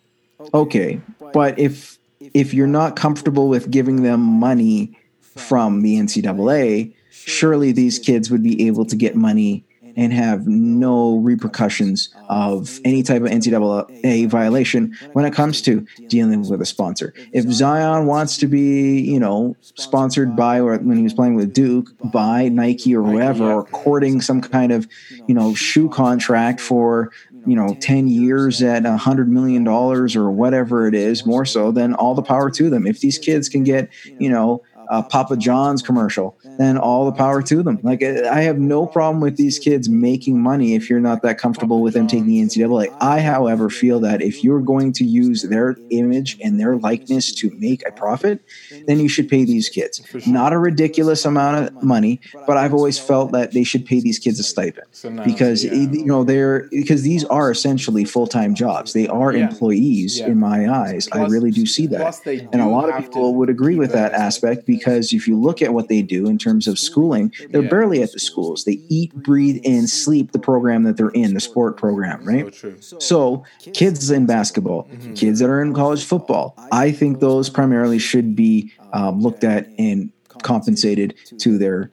[0.52, 1.00] Okay,
[1.32, 1.98] but if
[2.34, 8.42] if you're not comfortable with giving them money from the NCAA, surely these kids would
[8.42, 9.64] be able to get money
[9.96, 16.48] and have no repercussions of any type of NCAA violation when it comes to dealing
[16.48, 17.12] with a sponsor.
[17.32, 21.52] If Zion wants to be, you know, sponsored by, or when he was playing with
[21.52, 24.88] Duke, by Nike or whoever, or courting some kind of,
[25.26, 27.10] you know, shoe contract for,
[27.46, 31.94] you know, 10 years at a $100 million or whatever it is, more so, then
[31.94, 32.86] all the power to them.
[32.86, 33.88] If these kids can get,
[34.18, 37.78] you know, a Papa John's commercial, then all the power to them.
[37.82, 41.82] Like I have no problem with these kids making money if you're not that comfortable
[41.82, 42.94] with them taking the NCAA.
[43.00, 47.50] I, however, feel that if you're going to use their image and their likeness to
[47.58, 48.40] make a profit,
[48.86, 50.02] then you should pay these kids.
[50.26, 54.18] Not a ridiculous amount of money, but I've always felt that they should pay these
[54.18, 54.86] kids a stipend
[55.24, 58.92] because you know they're because these are essentially full-time jobs.
[58.92, 61.08] They are employees in my eyes.
[61.12, 62.20] I really do see that.
[62.26, 65.72] and a lot of people would agree with that aspect because if you look at
[65.74, 67.68] what they do in terms of schooling, they're Yeah.
[67.68, 68.64] barely at the schools.
[68.64, 72.54] They eat, breathe, and sleep the program that they're in, the sport program, right?
[72.80, 72.98] So.
[72.98, 78.34] So, kids in basketball, kids that are in college football, I think those primarily should
[78.36, 80.10] be um, looked at and
[80.42, 81.90] compensated to their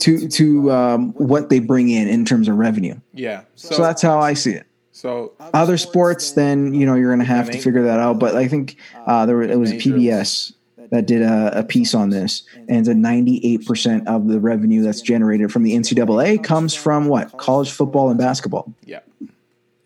[0.00, 2.94] to to um, what they bring in in terms of revenue.
[3.14, 3.42] Yeah.
[3.54, 4.66] So, So that's how I see it.
[4.92, 8.18] so Other sports, then you know you're going to have to figure that out.
[8.18, 9.72] But I think uh, there was- it was.
[9.72, 10.52] PBS
[10.90, 15.00] that did a, a piece on this, and that 98 percent of the revenue that's
[15.02, 18.72] generated from the NCAA comes from what college football and basketball.
[18.84, 19.00] yeah,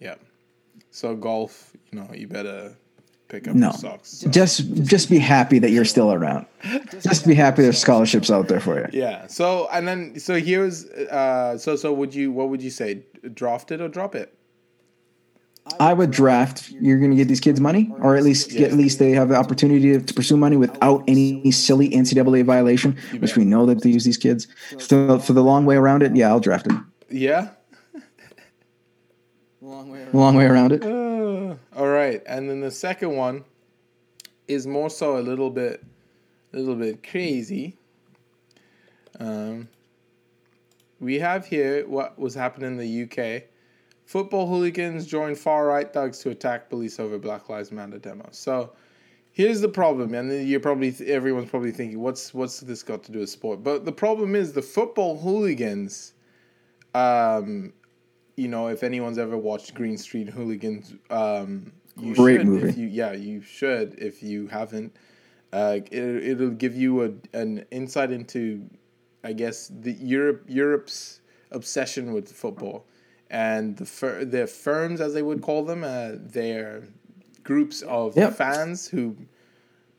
[0.01, 0.15] yeah.
[0.91, 2.77] So golf, you know, you better
[3.29, 3.73] pick up No.
[3.73, 4.25] socks.
[4.31, 6.45] Just just be happy that you're still around.
[7.01, 8.87] Just be happy there's scholarships out there for you.
[8.93, 9.27] Yeah.
[9.27, 13.73] So and then so here's uh so so would you what would you say draft
[13.73, 14.35] it or drop it?
[15.79, 16.71] I would draft.
[16.71, 19.29] You're going to get these kids money, or at least get, at least they have
[19.29, 23.83] the opportunity to, to pursue money without any silly NCAA violation, which we know that
[23.83, 24.49] they use these kids.
[24.79, 26.73] So for the long way around it, yeah, I'll draft it.
[27.11, 27.51] Yeah.
[29.61, 30.83] Long way around it.
[30.83, 33.45] Uh, all right, and then the second one
[34.49, 35.83] is more so a little bit,
[36.53, 37.77] a little bit crazy.
[39.21, 39.69] Um,
[41.01, 43.45] we have here what was happening in the UK.
[44.05, 48.29] Football hooligans join far right thugs to attack police over Black Lives Matter demo.
[48.31, 48.73] So
[49.33, 53.21] here's the problem, and you're probably everyone's probably thinking, what's what's this got to do
[53.21, 53.63] with sport?
[53.63, 56.13] But the problem is the football hooligans.
[56.95, 57.73] Um,
[58.37, 62.47] you know, if anyone's ever watched Green Street Hooligans, um, you Great should.
[62.47, 62.69] movie.
[62.69, 63.95] If you, yeah, you should.
[63.99, 64.97] If you haven't,
[65.53, 68.69] uh, it, it'll give you a, an insight into,
[69.23, 72.87] I guess, the Europe Europe's obsession with football,
[73.33, 76.85] and the fir- the firms, as they would call them, uh, they're
[77.43, 78.35] groups of Yep.
[78.37, 79.17] fans who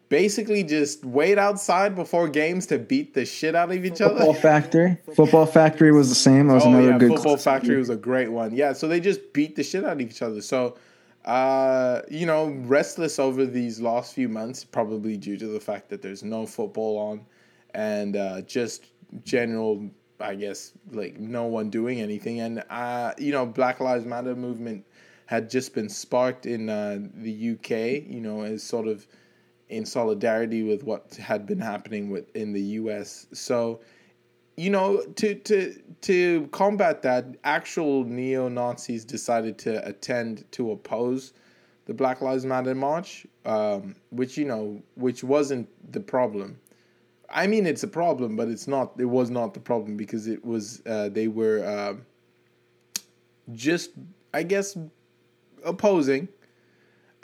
[0.08, 4.16] basically just wait outside before games to beat the shit out of each other.
[4.16, 4.98] Football Factory.
[5.16, 6.48] Football Factory was the same.
[6.48, 7.10] That was Oh another yeah, good.
[7.14, 8.54] Football Factory was a great one.
[8.56, 10.40] Yeah, so they just beat the shit out of each other.
[10.42, 10.76] So,
[11.26, 16.02] uh, you know, restless over these last few months, probably due to the fact that
[16.04, 17.22] there's no football on,
[17.74, 18.86] and uh, just
[19.24, 19.90] general,
[20.20, 22.40] I guess, like no one doing anything.
[22.40, 24.86] And uh, you know, Black Lives Matter movement
[25.26, 28.08] had just been sparked in uh, the UK.
[28.08, 29.08] You know, as sort of
[29.70, 33.28] in solidarity with what had been happening with in the US.
[33.34, 33.80] So
[34.56, 41.34] you know, to to to combat that, actual neo Nazis decided to attend to oppose
[41.86, 46.60] the Black Lives Matter march, um, which you know, which wasn't the problem.
[47.30, 48.94] I mean, it's a problem, but it's not.
[49.00, 50.82] It was not the problem because it was.
[50.86, 53.04] Uh, they were uh,
[53.54, 53.92] just,
[54.34, 54.78] I guess,
[55.64, 56.28] opposing.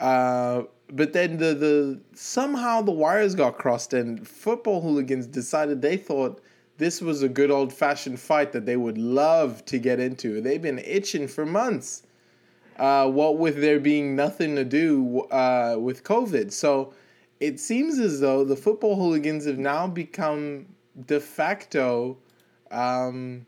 [0.00, 5.96] Uh, but then the the somehow the wires got crossed, and football hooligans decided they
[5.96, 6.42] thought
[6.78, 10.40] this was a good old fashioned fight that they would love to get into.
[10.40, 12.02] They've been itching for months.
[12.78, 16.94] Uh, what with there being nothing to do uh, with COVID, so
[17.40, 20.66] it seems as though the football hooligans have now become
[21.06, 22.18] de facto.
[22.70, 23.46] Um,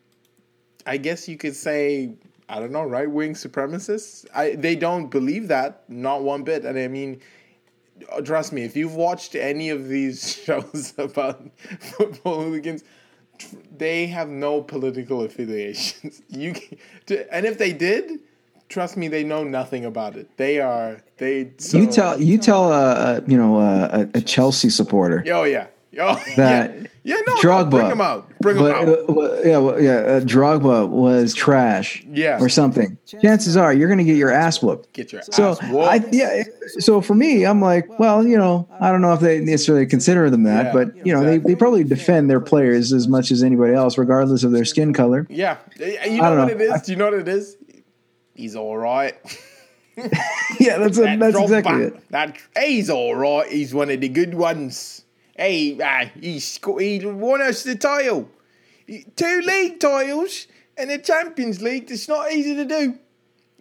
[0.86, 2.14] I guess you could say
[2.48, 4.26] I don't know right wing supremacists.
[4.34, 7.20] I they don't believe that not one bit, and I mean.
[8.24, 12.82] Trust me, if you've watched any of these shows about football hooligans,
[13.76, 16.20] they have no political affiliations.
[16.28, 16.78] You can,
[17.30, 18.18] and if they did,
[18.72, 20.26] trust me, they know nothing about it.
[20.36, 21.52] They are they.
[21.58, 25.66] So, you tell you tell uh, you know uh, a, a Chelsea supporter Oh yeah.
[26.00, 26.86] Oh that yeah.
[27.04, 27.16] Yeah.
[27.26, 27.34] No.
[27.36, 28.30] Drogba, bring them out.
[28.40, 28.88] Bring them but, out.
[29.18, 32.38] uh, yeah, well, yeah, uh, Drogba was trash, Yeah.
[32.40, 32.96] or something.
[33.20, 34.92] Chances are you're going to get your ass whooped.
[34.92, 35.88] Get your So ass whooped.
[35.88, 36.44] I yeah.
[36.78, 40.30] So for me, I'm like, well, you know, I don't know if they necessarily consider
[40.30, 43.42] them that, Yeah, but you know, they, they probably defend their players as much as
[43.42, 45.26] anybody else, regardless of their skin color.
[45.28, 45.56] yeah.
[45.80, 46.82] You I know what it is?
[46.82, 47.56] Do you know what it is?
[48.34, 49.14] He's all right.
[50.58, 52.10] yeah, that's That that's exactly it.
[52.10, 53.50] That he's all right.
[53.50, 55.04] He's one of the good ones.
[55.36, 58.28] Hey, uh, he's sco- he won us the title,
[59.16, 61.90] two league titles and the Champions League.
[61.90, 62.98] It's not easy to do.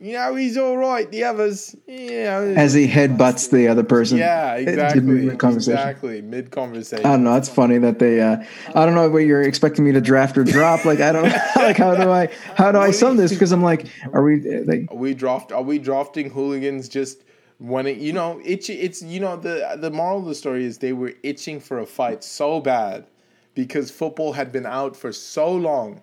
[0.02, 1.10] You know, he's all right.
[1.12, 4.18] The others, you know, As he headbutts the other person.
[4.18, 5.74] yeah, exactly, mid-conversation.
[5.74, 7.06] exactly, mid conversation.
[7.06, 7.36] I don't know.
[7.36, 8.20] It's funny that they.
[8.20, 8.43] Uh,
[8.74, 10.86] I don't know what you're expecting me to draft or drop.
[10.86, 11.32] Like I don't.
[11.56, 12.30] like how do I?
[12.56, 13.32] How do I sum this?
[13.32, 14.41] Because I'm like, are we?
[14.41, 15.52] Like, Are we draft?
[15.52, 17.24] Are we drafting hooligans just
[17.60, 17.97] when it?
[17.97, 18.72] You know, itch.
[18.72, 21.86] It's you know the the moral of the story is they were itching for a
[21.86, 23.06] fight so bad
[23.54, 26.02] because football had been out for so long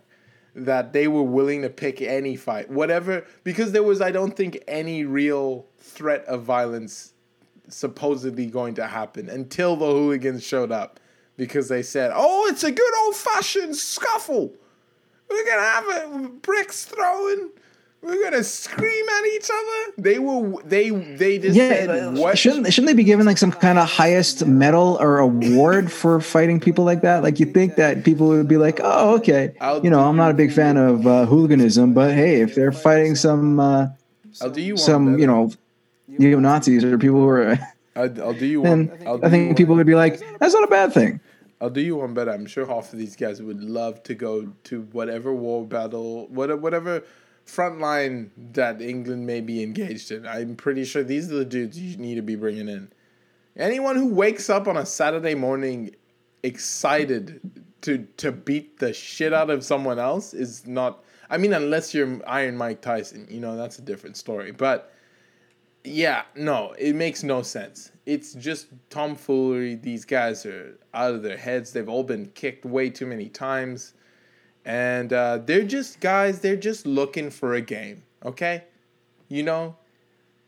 [0.66, 3.24] that they were willing to pick any fight, whatever.
[3.44, 7.12] Because there was, I don't think, any real threat of violence
[7.68, 11.00] supposedly going to happen until the hooligans showed up.
[11.36, 14.52] because they said, "Oh, it's a good old fashioned scuffle.
[15.30, 15.88] We're gonna have
[16.24, 17.50] a bricks throwing.
[18.01, 22.72] We're gonna scream at each other." They were they they just Yeah, said, "What?" shouldn't
[22.72, 26.84] shouldn't they be given like some kind of highest medal or award for fighting people
[26.84, 27.22] like that?
[27.22, 30.30] Like you think that people would be like, oh, okay, I'll you know, I'm not
[30.30, 33.88] a big fan of uh, hooliganism, but hey, if they're fighting some uh,
[34.40, 35.51] I'll do you some you know
[36.07, 37.59] neo Nazis or people who are,
[37.96, 38.92] I'll, I'll do you one.
[39.07, 41.20] I'll I think people would be like, that's not a bad thing.
[41.61, 42.30] I'll do you one better.
[42.30, 46.61] I'm sure half of these guys would love to go to whatever war battle, whatever,
[46.61, 47.03] whatever
[47.49, 50.26] front line that England may be engaged in.
[50.26, 52.92] I'm pretty sure these are the dudes you need to be bringing in.
[53.57, 55.94] Anyone who wakes up on a Saturday morning
[56.42, 57.40] excited
[57.80, 61.05] to to beat the shit out of someone else is not.
[61.30, 64.53] I mean, unless you're Iron Mike Tyson, you know that's a different story.
[64.53, 64.92] But
[65.84, 67.92] yeah, no, it makes no sense.
[68.07, 69.76] It's just tomfoolery.
[69.76, 71.72] These guys are out of their heads.
[71.72, 73.94] They've all been kicked way too many times.
[74.64, 78.64] And uh, they're just guys, they're just looking for a game, okay?
[79.28, 79.76] You know?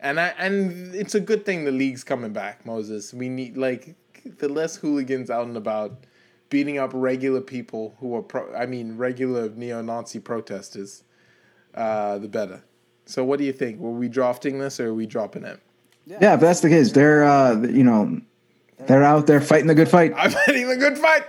[0.01, 3.13] And I and it's a good thing the league's coming back, Moses.
[3.13, 3.95] We need like
[4.39, 6.07] the less hooligans out and about
[6.49, 11.05] beating up regular people who are pro I mean regular neo-Nazi protesters,
[11.75, 12.63] uh, the better.
[13.05, 13.79] So what do you think?
[13.79, 15.61] Were we drafting this or are we dropping it?
[16.07, 18.21] Yeah, if that's the case, they're uh, you know,
[18.87, 20.13] they're out there fighting the good fight.
[20.17, 21.25] I'm fighting the good fight.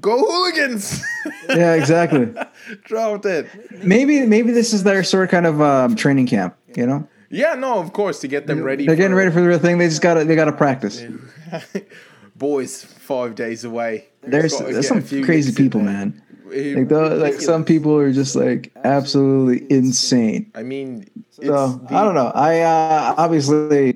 [0.00, 1.02] Go hooligans!
[1.48, 2.32] Yeah, exactly.
[2.84, 3.46] Dropped it.
[3.84, 6.56] maybe maybe this is their sort of kind of um, training camp.
[6.76, 8.84] You know, Yeah, no, of course to get them ready.
[8.84, 9.78] they're getting ready for the real thing.
[9.78, 11.02] They just gotta they gotta practice.
[12.36, 14.08] Boys, five days away.
[14.22, 16.20] There's there's some crazy people, man.
[16.46, 20.50] Like the, like some people are just like absolutely insane.
[20.54, 22.30] I mean, it's So the- I don't know.
[22.34, 23.95] I uh, obviously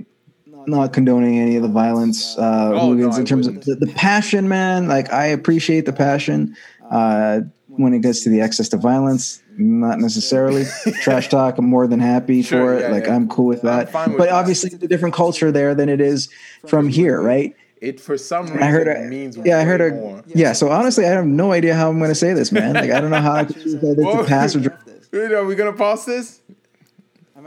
[0.66, 4.48] not condoning any of the violence uh, Oh, no, in terms of the, the passion,
[4.48, 4.88] man.
[4.88, 6.56] Like I appreciate the passion.
[6.90, 10.64] Uh, when it gets to the excess to violence, not necessarily
[11.02, 11.56] trash talk.
[11.56, 12.80] I'm more than happy Sure, for it.
[12.82, 13.14] yeah, like yeah.
[13.14, 13.86] I'm cool with that.
[13.86, 14.30] with but that.
[14.32, 16.28] obviously, it's a different culture there than it is
[16.66, 17.54] from here, right?
[17.80, 20.22] It for some reason I heard a, means yeah, I heard a, more.
[20.26, 20.52] yeah.
[20.52, 22.74] So honestly, I have no idea how I'm going to say this, man.
[22.74, 24.22] Like I don't know how I could whether Whoa.
[24.22, 24.60] to pass or.
[24.60, 24.84] drop.
[24.84, 26.40] this You know, we gonna pause this?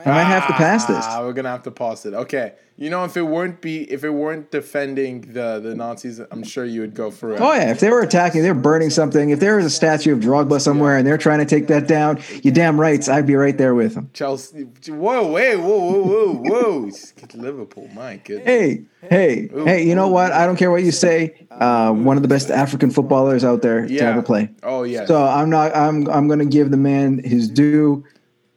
[0.02, 1.06] I might have to pass this.
[1.08, 2.14] Ah, we're gonna have to pass it.
[2.14, 2.54] Okay.
[2.76, 6.66] You know, if it weren't be if it weren't defending the the Nazis, I'm sure
[6.66, 7.40] you would go for it.
[7.40, 9.30] Oh yeah, if they were attacking, they're burning something.
[9.30, 12.20] If there was a statue of Drogba somewhere and they're trying to take that down,
[12.42, 14.10] you damn rights, I'd be right there with them.
[14.14, 14.64] Chelsea.
[14.88, 16.92] Whoa, wait, whoa, whoa, whoa, whoa!
[17.18, 18.48] Get Liverpool, my goodness.
[18.48, 19.88] Hey, hey, hey!
[19.88, 20.32] You know what?
[20.32, 21.46] I don't care what you say.
[21.52, 24.50] Uh, one of the best African footballers out there to ever play.
[24.64, 25.06] Oh yeah.
[25.06, 25.76] So I'm not.
[25.76, 26.10] I'm.
[26.10, 28.04] I'm going to give the man his due.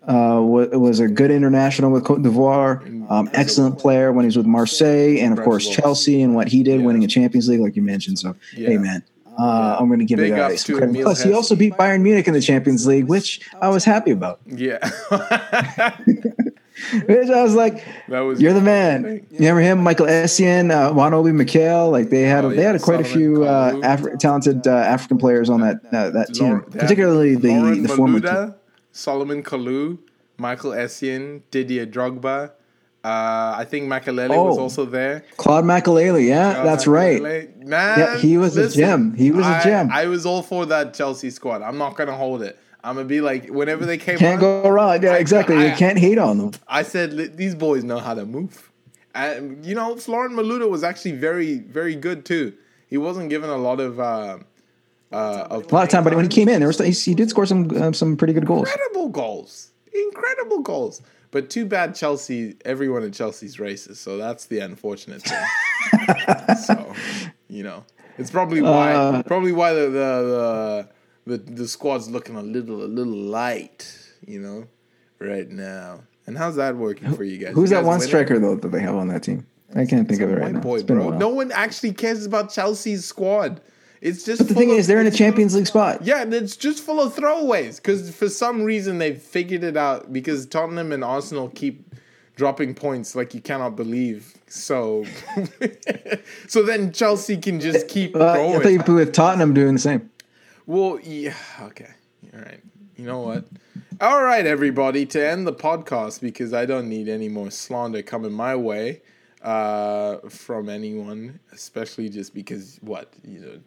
[0.06, 3.10] Uh, wa- was a good international with Cote d'Ivoire.
[3.10, 6.62] Um, excellent player when he was with Marseille, and of course Chelsea and what he
[6.62, 8.18] did, winning a Champions League, like you mentioned.
[8.20, 8.68] So Yeah.
[8.70, 9.02] hey, man,
[9.38, 11.02] uh, I'm going to give Big guy some credit.
[11.02, 14.38] Plus, he also beat Bayern Munich in the Champions League, which I was happy about.
[14.46, 14.78] yeah.
[17.06, 20.92] Which I was like, That was- "You're the man." You remember him, Michael Essien, uh,
[20.92, 21.90] Juan Obi Mikel?
[21.90, 22.72] Like they had, Oh, they yeah.
[22.72, 26.60] had quite a few uh, Afri- talented uh, African players on that uh, that team,
[26.70, 28.20] particularly the Lauren the former.
[28.20, 28.54] team.
[28.96, 29.98] Solomon Kalou,
[30.38, 32.52] Michael Essien, Didier Drogba.
[33.04, 34.62] Uh, I think Makelele was Oh.
[34.62, 35.22] also there.
[35.36, 37.22] Claude Makelele, yeah, that's right.
[37.22, 39.14] Man, Yeah, he was a gem.
[39.14, 39.90] He was a gem.
[39.92, 41.62] I was all for that Chelsea squad.
[41.62, 42.58] I'm not gonna hold it.
[42.82, 45.00] I'm gonna be like, whenever they came Can't on, go wrong.
[45.02, 45.56] Yeah, I- exactly.
[45.56, 46.50] I- you can't hate on them.
[46.66, 48.70] I said these boys know how to move.
[49.14, 52.54] And you know, Florent Malouda was actually very, very good too.
[52.88, 54.38] He wasn't given a lot of uh,
[55.12, 57.30] uh, of A lot of time, but when he came in, there was he, did
[57.30, 58.68] score some uh, some pretty good goals.
[58.68, 61.02] incredible goals, incredible goals.
[61.30, 62.56] But too bad Chelsea.
[62.64, 66.56] Everyone in Chelsea's racist, so that's the unfortunate thing.
[66.64, 66.94] so,
[67.48, 67.84] you know,
[68.18, 70.88] it's probably why Uh, probably why the the,
[71.26, 73.92] the the the squad's looking a little a little light.
[74.26, 74.66] You know,
[75.18, 76.00] right now.
[76.26, 77.54] And how's that working for you guys?
[77.54, 78.08] Who's You that one winning?
[78.08, 79.46] striker though that they have on that team?
[79.74, 80.60] I can't think of it right now.
[80.60, 81.18] boy, It's been a while.
[81.18, 83.60] No one actually cares about Chelsea's squad.
[84.06, 84.38] It's just.
[84.38, 86.04] But the thing of- is, they're in a it's full of- Champions League spot.
[86.04, 90.12] Yeah, and it's just full of throwaways because for some reason they've figured it out
[90.12, 91.92] because Tottenham and Arsenal keep
[92.36, 94.34] dropping points like you cannot believe.
[94.46, 95.04] So,
[96.46, 99.80] so then Chelsea can just keep Uh, I thought you put with Tottenham doing the
[99.80, 100.10] same.
[100.66, 101.90] Well, yeah, okay.
[102.32, 102.60] All right.
[102.96, 103.44] You know what?
[104.00, 108.32] All right, everybody, to end the podcast because I don't need any more slander coming
[108.32, 109.02] my way
[109.46, 113.60] uh, from anyone, especially just because what, you know,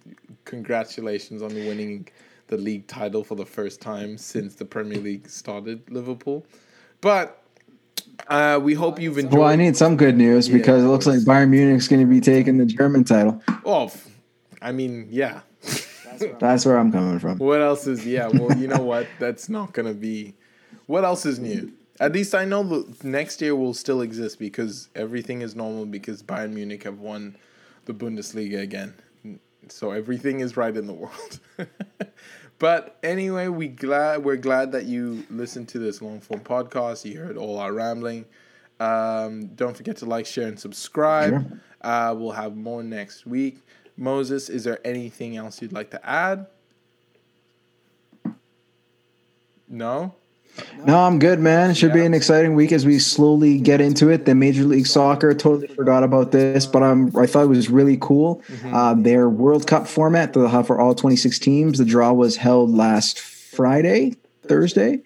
[0.43, 2.07] congratulations on winning
[2.47, 6.45] the league title for the first time since the Premier League started, Liverpool.
[6.99, 7.41] But
[8.27, 9.39] uh, we hope you've enjoyed.
[9.39, 12.19] Well, I need some good news because it looks like Bayern Munich's going to be
[12.19, 13.41] taking the German title.
[13.65, 13.89] Oh,
[14.61, 15.41] I mean, yeah.
[16.39, 17.37] That's where I'm coming from.
[17.37, 18.27] What else is yeah?
[18.27, 19.07] Well, you know what?
[19.19, 20.35] That's not gonna be.
[20.85, 21.71] What else is new?
[21.99, 26.23] At least I know the next year will still exist because everything is normal because
[26.23, 27.35] Bayern Munich have won
[27.85, 28.93] the Bundesliga again.
[29.67, 31.39] So everything is right in the world.
[32.59, 37.03] but anyway, we glad we're glad that you listened to this long form podcast.
[37.03, 38.25] You heard all our rambling.
[38.79, 41.31] Um, don't forget to like, share, and subscribe.
[41.31, 41.59] Sure.
[41.81, 43.61] Uh, we'll have more next week.
[43.97, 46.47] Moses, is there anything else you'd like to add?
[49.67, 50.15] No?
[50.85, 51.71] No, I'm good, man.
[51.71, 54.25] It should be an exciting week as we slowly get into it.
[54.25, 57.97] The Major League Soccer totally forgot about this, but I'm, I thought it was really
[57.99, 58.41] cool.
[58.65, 61.77] Uh, their World Cup format, they'll have for all 26 teams.
[61.77, 65.01] The draw was held last Friday, Thursday.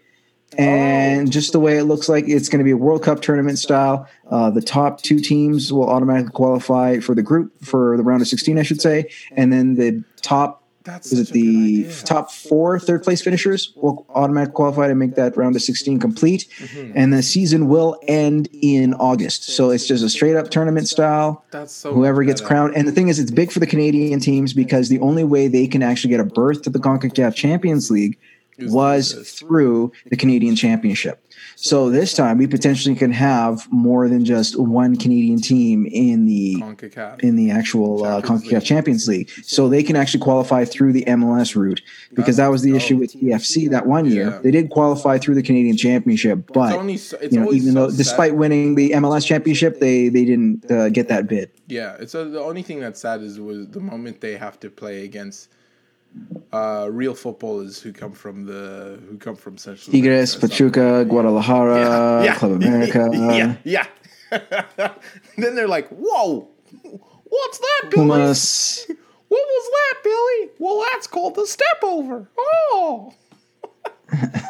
[0.57, 3.57] And just the way it looks like it's going to be a World Cup tournament
[3.57, 4.07] style.
[4.29, 8.27] Uh, the top two teams will automatically qualify for the group for the round of
[8.27, 9.09] 16, I should say.
[9.31, 13.21] And then the top That's is it such a good the top four third place
[13.21, 16.91] finishers will automatically qualify to make that round of 16 complete Mm-hmm.
[16.95, 19.43] and the season will end in august.
[19.43, 21.43] So it's just a straight up tournament style.
[21.51, 24.53] That's so whoever gets crowned and the thing is it's big for the canadian teams
[24.53, 28.17] because the only way they can actually get a berth to the concacaf champions league
[28.59, 31.19] was through the canadian championship
[31.55, 36.55] so this time we potentially can have more than just one canadian team in the
[37.21, 38.63] in the actual uh, Champions CONCACAF League.
[38.63, 39.29] Champions League.
[39.43, 41.81] So they can actually qualify through the MLS route
[42.13, 44.39] because that was the issue with TFC that one year.
[44.43, 47.91] They did qualify through the Canadian Championship, but only so- it's you know, even though
[47.91, 51.51] despite winning the MLS Championship, they they didn't uh, get that bid.
[51.67, 54.69] Yeah, it's uh the only thing that's sad is was the moment they have to
[54.69, 55.49] play against
[56.51, 62.51] uh, real footballers who come from the who come from Central Tigres, Pachuca, Guadalajara, Club
[62.51, 63.87] America, yeah, yeah.
[65.37, 66.47] then they're like, "Whoa,
[67.23, 68.07] what's that, Billy?
[68.07, 68.85] Pumas.
[68.87, 70.51] What was that, Billy?
[70.59, 72.29] Well, that's called the step over.
[72.37, 73.13] Oh,
[74.11, 74.43] that's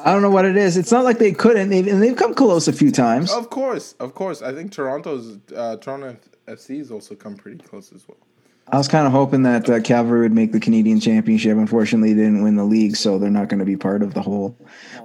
[0.00, 0.76] I don't know what it is.
[0.76, 1.68] It's not like they couldn't.
[1.68, 3.32] They've, and they've come close a few times.
[3.32, 4.42] of course, of course.
[4.42, 6.16] I think Toronto's uh, Toronto
[6.48, 8.18] FC's also come pretty close as well.
[8.68, 11.58] I was kind of hoping that uh, Cavalry would make the Canadian Championship.
[11.58, 14.22] Unfortunately, they didn't win the league, so they're not going to be part of the
[14.22, 14.56] whole.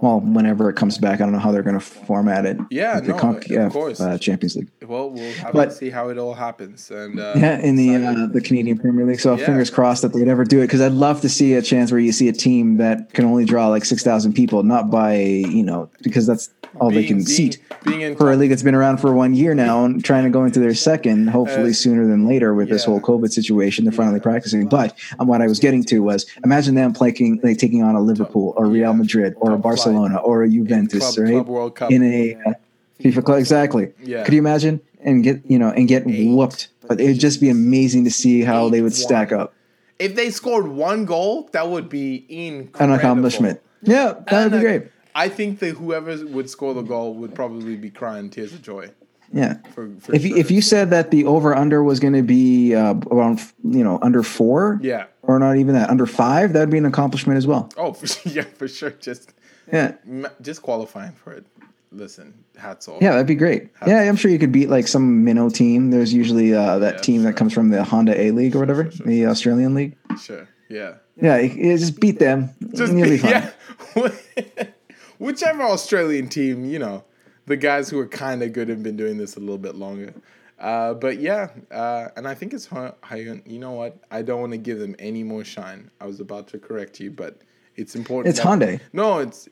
[0.01, 2.57] Well, whenever it comes back, I don't know how they're going to format it.
[2.69, 3.99] Yeah, the no, CONCACAF, of course.
[3.99, 4.69] uh, Champions League.
[4.87, 6.89] Well, we'll have But- to see how it all happens.
[6.91, 9.19] And uh, Yeah, in the uh, the Canadian Premier League.
[9.19, 9.45] So Yeah.
[9.45, 11.99] fingers crossed that they'd ever do it because I'd love to see a chance where
[11.99, 15.63] you see a team that can only draw like six thousand people, not by you
[15.63, 16.49] know because that's
[16.79, 17.57] all they can being, seat.
[17.85, 20.29] being in For a league that's been around for one year now and trying to
[20.29, 23.91] go into their second, hopefully Uh, sooner than later with this whole COVID situation, they're
[23.91, 24.67] finally practicing.
[24.67, 28.01] But um, what I was getting to was imagine them playing, like taking on a
[28.01, 28.93] Liverpool or Real.
[28.93, 31.31] Madrid or a Barcelona or a Juventus, Club- right?
[31.33, 31.91] Club World Cup.
[31.91, 32.53] in a uh,
[33.01, 33.93] FIFA club, exactly.
[34.03, 34.23] Yeah.
[34.23, 36.69] Could you imagine and get you know and get whooped?
[36.87, 39.53] But it would just be amazing to see how they would stack up.
[39.99, 42.93] if they scored one goal, that would be incredible.
[42.93, 43.61] An accomplishment.
[43.81, 44.83] Yeah, that would be great.
[45.13, 48.91] I think that whoever would score the goal would probably be crying tears of joy.
[49.33, 49.57] Yeah.
[49.73, 50.37] For, for If you, sure.
[50.39, 53.99] if you said that the over under was going to be uh, around you know
[54.01, 55.05] under four, yeah.
[55.23, 57.69] or not even that under five, that'd be an accomplishment as well.
[57.77, 58.91] Oh, for, yeah, for sure.
[58.91, 59.33] Just
[59.71, 59.93] Yeah.
[60.41, 61.45] just qualifying for it.
[61.91, 63.01] Listen, hats off.
[63.01, 63.69] Yeah, that'd be great.
[63.85, 65.89] Yeah, I'm sure you could beat like some minnow team.
[65.91, 67.31] There's usually uh, that Yeah, team sure.
[67.31, 69.95] that comes from the Honda A League or whatever, sure, the Australian League.
[70.21, 70.47] Sure.
[70.69, 70.95] Yeah.
[71.21, 72.49] Yeah, you, you just beat them.
[72.75, 73.49] Just you'll be- fine.
[73.95, 74.11] yeah.
[75.17, 77.03] Whichever Australian team, you know,
[77.47, 80.13] the guys who are kind of good have been doing this a little bit longer.
[80.59, 83.41] Uh, but yeah, uh, and I think it's Hy- Hyun.
[83.45, 83.97] You know what?
[84.11, 85.91] I don't want to give them any more shine.
[86.01, 87.41] I was about to correct you, but
[87.75, 88.35] it's important.
[88.35, 88.79] It's that- Hyundai.
[88.93, 89.47] No, it's.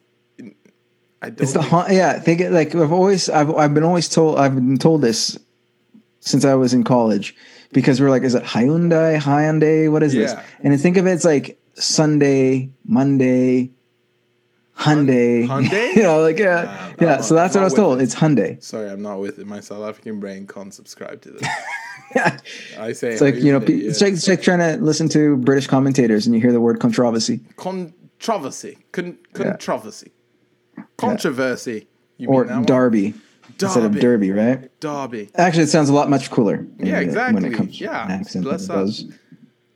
[1.21, 1.41] I don't.
[1.41, 2.19] It's the think- yeah.
[2.19, 5.37] Think it like I've always I've I've been always told I've been told this
[6.21, 7.35] since I was in college
[7.71, 9.91] because we're like, is it Hyundai, Hyundai?
[9.91, 10.33] What is this?
[10.63, 13.71] And I think of it, as like Sunday, Monday,
[14.77, 15.47] Hyundai.
[15.47, 15.95] Hyundai?
[15.95, 17.21] you know, like yeah, yeah.
[17.21, 17.97] So that's what I was told.
[17.97, 18.61] with It's Hyundai.
[18.61, 19.47] Sorry, I'm not with it.
[19.47, 21.47] My South African brain can't subscribe to this.
[22.15, 22.37] Yeah.
[22.77, 23.89] I say It's like you know, yeah.
[23.89, 28.77] it's like trying to listen to British commentators and you hear the word controversy controversy,
[28.91, 30.11] Con- controversy,
[30.97, 31.87] controversy.
[32.17, 32.65] You or mean that one?
[32.65, 33.13] Derby,
[33.59, 34.31] instead of Derby.
[34.31, 34.79] Right?
[34.79, 35.29] Derby.
[35.35, 36.65] Actually, it sounds a lot much cooler.
[36.77, 37.41] Yeah, exactly.
[37.41, 38.89] When it comes to yeah, accent bless it up.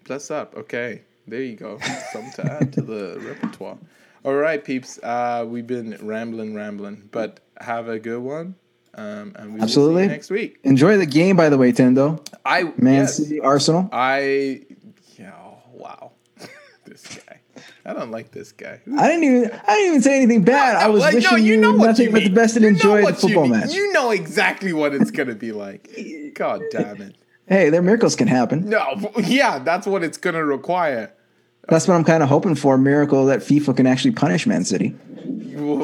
[0.05, 0.55] Bless up.
[0.55, 1.79] Okay, there you go.
[2.13, 3.77] Something to add to the repertoire.
[4.23, 4.99] All right, peeps.
[5.01, 8.55] Uh, we've been rambling, rambling, but have a good one.
[8.93, 10.03] Um, and we Absolutely.
[10.03, 10.59] you next week.
[10.63, 12.25] Enjoy the game, by the way, Tendo.
[12.43, 13.87] I Man yes, City, Arsenal.
[13.93, 14.63] I.
[15.17, 15.33] Yeah.
[15.39, 16.11] oh, wow.
[16.85, 17.39] this guy.
[17.85, 18.81] I don't like this guy.
[18.97, 19.51] I didn't even.
[19.67, 20.75] I didn't even say anything bad.
[20.75, 23.29] I was Like, wishing you, nothing but the best and You enjoy the what you
[23.29, 23.73] football match.
[23.73, 25.89] You know exactly what it's gonna be like.
[26.33, 27.15] God damn it.
[27.49, 28.69] Hey, their miracles can happen.
[28.69, 31.11] No, yeah, that's what it's gonna require.
[31.69, 32.75] That's what I'm kind of hoping for.
[32.75, 34.95] A miracle that FIFA can actually punish Man City.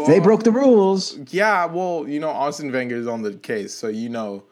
[0.07, 1.17] They broke the rules.
[1.29, 4.43] Yeah, well, you know, Arsene Wenger is on the case, so you know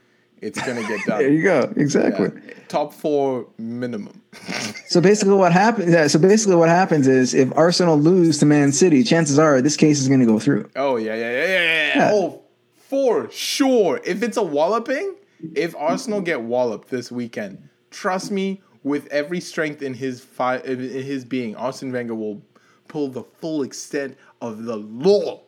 [0.42, 1.20] it's gonna get done.
[1.20, 1.74] There you go.
[1.76, 2.30] Exactly.
[2.46, 2.54] Yeah.
[2.68, 4.22] Top four minimum.
[4.88, 5.92] So basically, what happens?
[5.92, 9.76] Yeah, so basically, what happens is if Arsenal lose to Man City, chances are this
[9.76, 10.70] case is going to go through.
[10.76, 11.98] Oh yeah, yeah, yeah, yeah.
[11.98, 12.12] Yeah.
[12.14, 12.42] Oh,
[12.76, 14.00] for sure.
[14.04, 15.16] If it's a walloping,
[15.56, 20.80] if Arsenal get walloped this weekend, trust me, with every strength in his fi- in
[20.80, 22.42] his being, Arsene Wenger will
[22.88, 25.42] pull the full extent of the law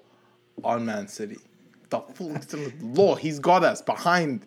[0.64, 1.38] on Man City.
[1.90, 3.16] The full extent of the law.
[3.16, 4.46] He's got us behind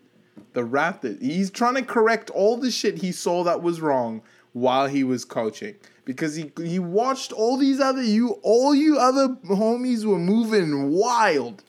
[0.55, 1.21] the Raptors.
[1.23, 4.23] He's trying to correct all the shit he saw that was wrong
[4.53, 5.75] while he was coaching.
[6.05, 11.63] Because he he watched all these other you all you other homies were moving wild.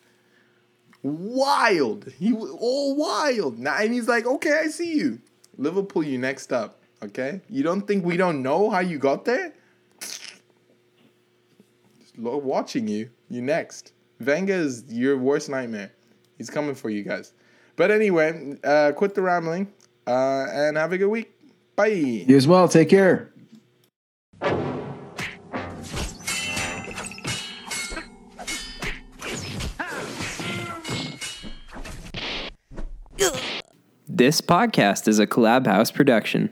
[1.04, 2.12] Wild.
[2.18, 3.60] He all wild.
[3.60, 5.20] Now and he's like, okay, I see you.
[5.58, 6.79] Liverpool, you next up.
[7.04, 7.42] Okay?
[7.50, 9.54] You don't think we don't know how you got there?
[10.02, 10.24] Just
[12.18, 13.10] lo- watching you.
[13.30, 13.94] You next.
[14.20, 15.92] Wenger is your worst nightmare.
[16.38, 17.34] He's coming for you guys.
[17.76, 19.72] But anyway, uh, quit the rambling
[20.06, 21.32] uh, and have a good week.
[21.76, 21.88] Bye.
[21.88, 22.68] You as well.
[22.68, 23.32] Take care.
[34.08, 36.50] This podcast is a Collab House production.